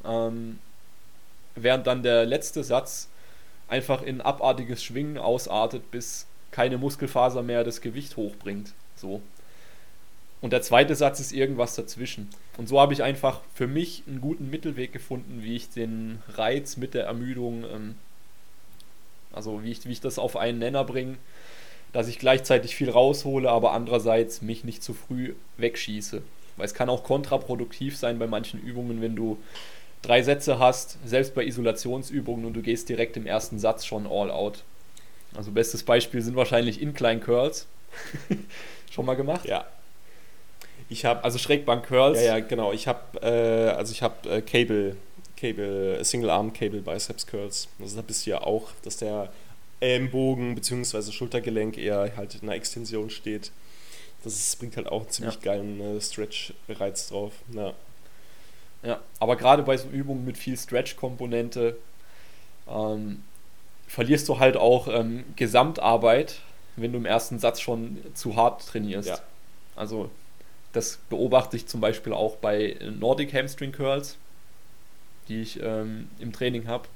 [0.06, 0.60] Ähm,
[1.56, 3.10] während dann der letzte Satz
[3.68, 8.74] einfach in abartiges Schwingen ausartet, bis keine Muskelfaser mehr das Gewicht hochbringt.
[8.96, 9.22] So.
[10.42, 12.30] Und der zweite Satz ist irgendwas dazwischen.
[12.58, 16.78] Und so habe ich einfach für mich einen guten Mittelweg gefunden, wie ich den Reiz
[16.78, 17.96] mit der Ermüdung, ähm,
[19.32, 21.18] also wie ich, wie ich das auf einen Nenner bringe,
[21.94, 26.24] dass ich gleichzeitig viel raushole, aber andererseits mich nicht zu früh wegschieße.
[26.58, 29.38] Weil es kann auch kontraproduktiv sein bei manchen Übungen, wenn du
[30.02, 34.32] drei Sätze hast, selbst bei Isolationsübungen und du gehst direkt im ersten Satz schon all
[34.32, 34.64] out.
[35.36, 37.68] Also bestes Beispiel sind wahrscheinlich Incline Curls.
[38.92, 39.46] schon mal gemacht?
[39.46, 39.66] Ja.
[40.92, 42.20] Ich habe also Schrägbank Curls.
[42.20, 42.72] Ja, ja, genau.
[42.74, 44.96] Ich habe äh, also ich habe äh, Cable
[45.38, 47.68] Cable Single Arm Cable Biceps Curls.
[47.80, 49.32] Also da bist du ja auch, dass der
[49.80, 51.12] Ellenbogen bzw.
[51.12, 53.52] Schultergelenk eher halt in einer Extension steht
[54.24, 55.42] das ist, bringt halt auch einen ziemlich ja.
[55.42, 57.34] geilen äh, Stretch-Reiz drauf.
[57.54, 57.74] Ja.
[58.84, 61.78] ja, aber gerade bei so Übungen mit viel Stretch-Komponente
[62.70, 63.24] ähm,
[63.88, 66.42] verlierst du halt auch ähm, Gesamtarbeit,
[66.76, 69.10] wenn du im ersten Satz schon zu hart trainierst.
[69.10, 69.20] Ja.
[69.76, 70.10] Also
[70.74, 74.18] das beobachte ich zum Beispiel auch bei Nordic Hamstring Curls,
[75.28, 76.88] die ich ähm, im Training habe.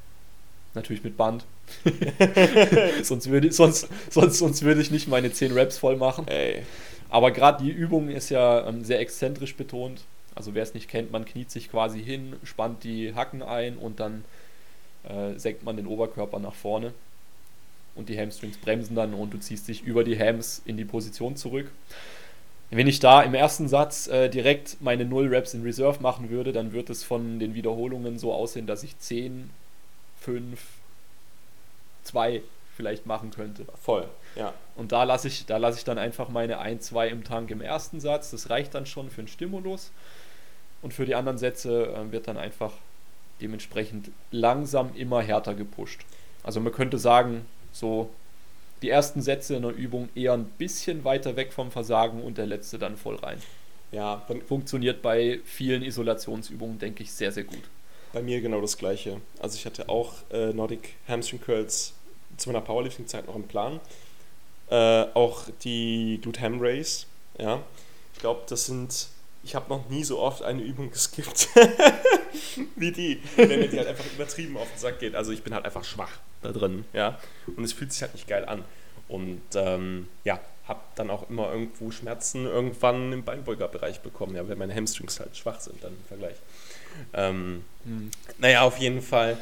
[0.73, 1.45] Natürlich mit Band.
[3.03, 6.27] sonst, würde, sonst, sonst, sonst würde ich nicht meine 10 Reps voll machen.
[6.27, 6.63] Ey.
[7.09, 10.01] Aber gerade die Übung ist ja ähm, sehr exzentrisch betont.
[10.35, 14.01] Also wer es nicht kennt, man kniet sich quasi hin, spannt die Hacken ein und
[14.01, 14.25] dann
[15.03, 16.93] äh, senkt man den Oberkörper nach vorne.
[17.95, 21.37] Und die Hamstrings bremsen dann und du ziehst dich über die Hams in die Position
[21.37, 21.71] zurück.
[22.71, 26.51] Wenn ich da im ersten Satz äh, direkt meine 0 Reps in Reserve machen würde,
[26.51, 29.49] dann wird es von den Wiederholungen so aussehen, dass ich 10,
[30.21, 30.59] 5,
[32.03, 32.41] 2
[32.75, 33.65] vielleicht machen könnte.
[33.81, 34.53] Voll, ja.
[34.75, 37.99] Und da lasse ich, da ich dann einfach meine 1, 2 im Tank im ersten
[37.99, 38.31] Satz.
[38.31, 39.91] Das reicht dann schon für einen Stimulus.
[40.81, 42.73] Und für die anderen Sätze äh, wird dann einfach
[43.41, 46.01] dementsprechend langsam immer härter gepusht.
[46.43, 48.09] Also man könnte sagen, so
[48.85, 52.45] die ersten Sätze in der Übung eher ein bisschen weiter weg vom Versagen und der
[52.45, 53.41] letzte dann voll rein.
[53.91, 57.63] Ja, funktioniert bei vielen Isolationsübungen, denke ich, sehr, sehr gut.
[58.13, 59.21] Bei mir genau das gleiche.
[59.39, 61.93] Also ich hatte auch äh, Nordic Hamstring Curls
[62.37, 63.79] zu meiner Powerlifting-Zeit noch im Plan.
[64.69, 67.07] Äh, auch die Glute Ham Race.
[67.39, 67.63] Ja.
[68.13, 69.07] Ich glaube, das sind.
[69.45, 71.49] Ich habe noch nie so oft eine Übung geskippt
[72.75, 75.15] wie die, wenn mir die halt einfach übertrieben auf den Sack geht.
[75.15, 77.19] Also ich bin halt einfach schwach da drin, ja.
[77.55, 78.65] Und es fühlt sich halt nicht geil an.
[79.07, 84.57] Und ähm, ja, habe dann auch immer irgendwo Schmerzen irgendwann im Beinbeugerbereich bekommen, ja, wenn
[84.57, 86.37] meine Hamstrings halt schwach sind dann im Vergleich.
[87.13, 88.09] Ähm, mhm.
[88.39, 89.37] Naja, auf jeden Fall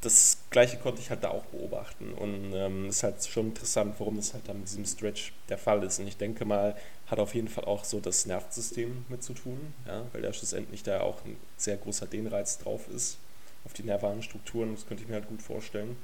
[0.00, 2.12] das gleiche konnte ich halt da auch beobachten.
[2.12, 5.58] Und es ähm, ist halt schon interessant, warum das halt dann mit diesem Stretch der
[5.58, 5.98] Fall ist.
[5.98, 6.76] Und ich denke mal,
[7.06, 10.82] hat auf jeden Fall auch so das Nervensystem mit zu tun, ja, weil da schlussendlich
[10.82, 13.18] da auch ein sehr großer Dehnreiz drauf ist
[13.64, 14.74] auf die nervalen Strukturen.
[14.74, 15.96] Das könnte ich mir halt gut vorstellen.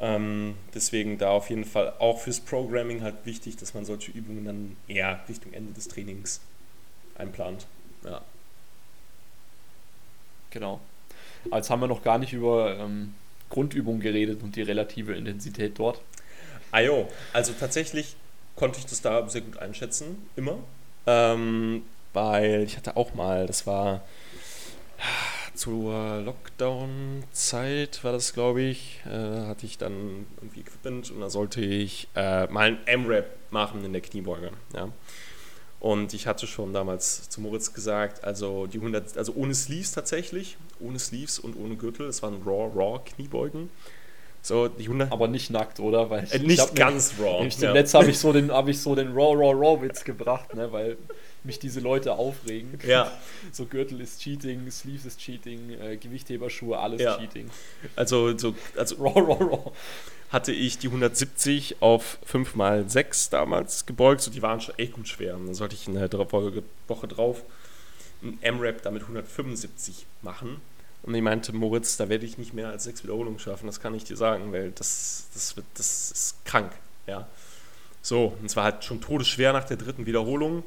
[0.00, 4.44] Ähm, deswegen da auf jeden Fall auch fürs Programming halt wichtig, dass man solche Übungen
[4.44, 6.40] dann eher Richtung Ende des Trainings
[7.16, 7.66] einplant.
[8.04, 8.22] Ja.
[10.50, 10.80] Genau.
[11.50, 13.14] Als haben wir noch gar nicht über ähm,
[13.50, 16.00] Grundübungen geredet und die relative Intensität dort.
[16.70, 18.16] Ah jo, also tatsächlich
[18.56, 20.58] konnte ich das da sehr gut einschätzen, immer.
[21.06, 21.82] Ähm,
[22.12, 24.02] weil ich hatte auch mal, das war
[25.54, 31.60] zur Lockdown-Zeit, war das glaube ich, äh, hatte ich dann irgendwie Equipment und da sollte
[31.60, 34.50] ich äh, mal ein M-Rap machen in der Kniebeuge.
[34.74, 34.88] Ja.
[35.80, 40.56] Und ich hatte schon damals zu Moritz gesagt, also die 100, also ohne Sleeves tatsächlich,
[40.80, 43.70] ohne Sleeves und ohne Gürtel, es waren Raw, Raw Kniebeugen.
[44.42, 46.10] So, die 100 Aber nicht nackt, oder?
[46.10, 47.44] Weil äh, nicht ganz ne, Raw.
[47.44, 47.72] Im ja.
[47.72, 50.72] Netz habe ich so den, hab ich so den Raw, Raw, Raw Witz gebracht, ne,
[50.72, 50.96] weil
[51.44, 52.78] mich diese Leute aufregen.
[52.86, 53.12] Ja.
[53.52, 57.16] So Gürtel ist Cheating, Sleeves ist Cheating, äh, Gewichtheberschuhe, alles ja.
[57.16, 57.50] Cheating.
[57.96, 59.72] Also, so, also Raw, Raw, Raw
[60.30, 64.20] hatte ich die 170 auf 5x6 damals gebeugt.
[64.20, 65.36] So, die waren schon echt gut schwer.
[65.36, 67.42] Und dann sollte ich in der Woche drauf
[68.22, 70.60] ein M-Rap damit 175 machen.
[71.02, 73.94] Und ich meinte, Moritz, da werde ich nicht mehr als sechs Wiederholungen schaffen, das kann
[73.94, 76.72] ich dir sagen, weil das, das, wird, das ist krank.
[77.06, 77.28] Ja.
[78.02, 80.64] So, und es war halt schon todesschwer nach der dritten Wiederholung.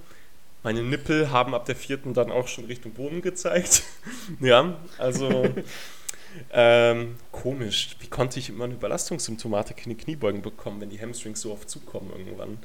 [0.63, 3.83] Meine Nippel haben ab der vierten dann auch schon Richtung Boden gezeigt.
[4.39, 5.45] ja, also
[6.51, 7.95] Ähm, komisch.
[7.99, 11.69] Wie konnte ich immer eine Überlastungssymptomatik in die Kniebeugen bekommen, wenn die Hamstrings so oft
[11.69, 12.59] zukommen irgendwann?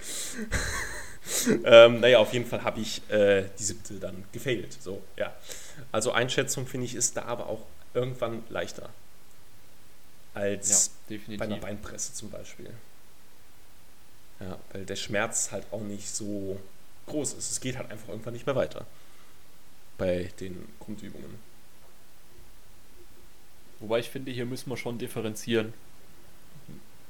[1.64, 4.76] ähm, naja, auf jeden Fall habe ich äh, die siebte dann gefailt.
[4.80, 5.34] So, ja.
[5.92, 8.90] Also Einschätzung, finde ich, ist da aber auch irgendwann leichter
[10.34, 12.70] als ja, bei einer Beinpresse zum Beispiel.
[14.38, 16.60] Ja, weil der Schmerz halt auch nicht so
[17.06, 17.50] groß ist.
[17.50, 18.86] Es geht halt einfach irgendwann nicht mehr weiter
[19.96, 21.38] bei den Grundübungen.
[23.80, 25.72] Wobei ich finde, hier müssen wir schon differenzieren.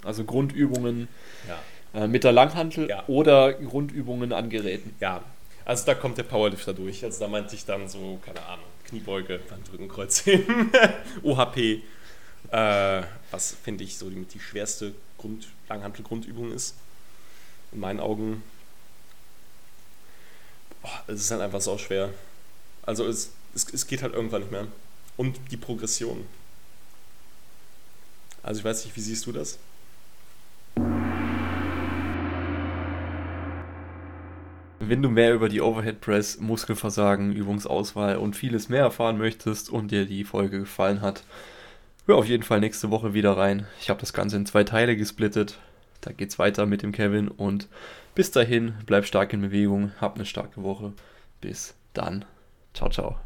[0.02, 1.08] Also Grundübungen
[1.48, 2.02] ja.
[2.02, 3.04] äh, mit der Langhantel ja.
[3.06, 4.94] oder Grundübungen an Geräten.
[5.00, 5.22] Ja,
[5.64, 7.04] also da kommt der Powerlifter durch.
[7.04, 10.70] Also da meinte ich dann so, keine Ahnung, Kniebeuge, Bankdrücken, Kreuzheben,
[11.22, 11.82] OHP,
[12.52, 16.76] äh, was finde ich so die, die schwerste Grund, Langhantel-Grundübung ist.
[17.72, 18.44] In meinen Augen.
[20.82, 22.10] Boah, es ist halt einfach so schwer.
[22.82, 24.68] Also es, es, es geht halt irgendwann nicht mehr.
[25.16, 26.26] Und die Progression.
[28.47, 29.59] Also ich weiß nicht, wie siehst du das?
[34.78, 39.90] Wenn du mehr über die Overhead Press, Muskelversagen, Übungsauswahl und vieles mehr erfahren möchtest und
[39.90, 41.24] dir die Folge gefallen hat,
[42.07, 43.66] hör auf jeden Fall nächste Woche wieder rein.
[43.80, 45.59] Ich habe das Ganze in zwei Teile gesplittet.
[46.01, 47.66] Da geht's weiter mit dem Kevin und
[48.14, 50.92] bis dahin, bleib stark in Bewegung, hab eine starke Woche.
[51.40, 52.24] Bis dann.
[52.74, 53.18] Ciao, ciao.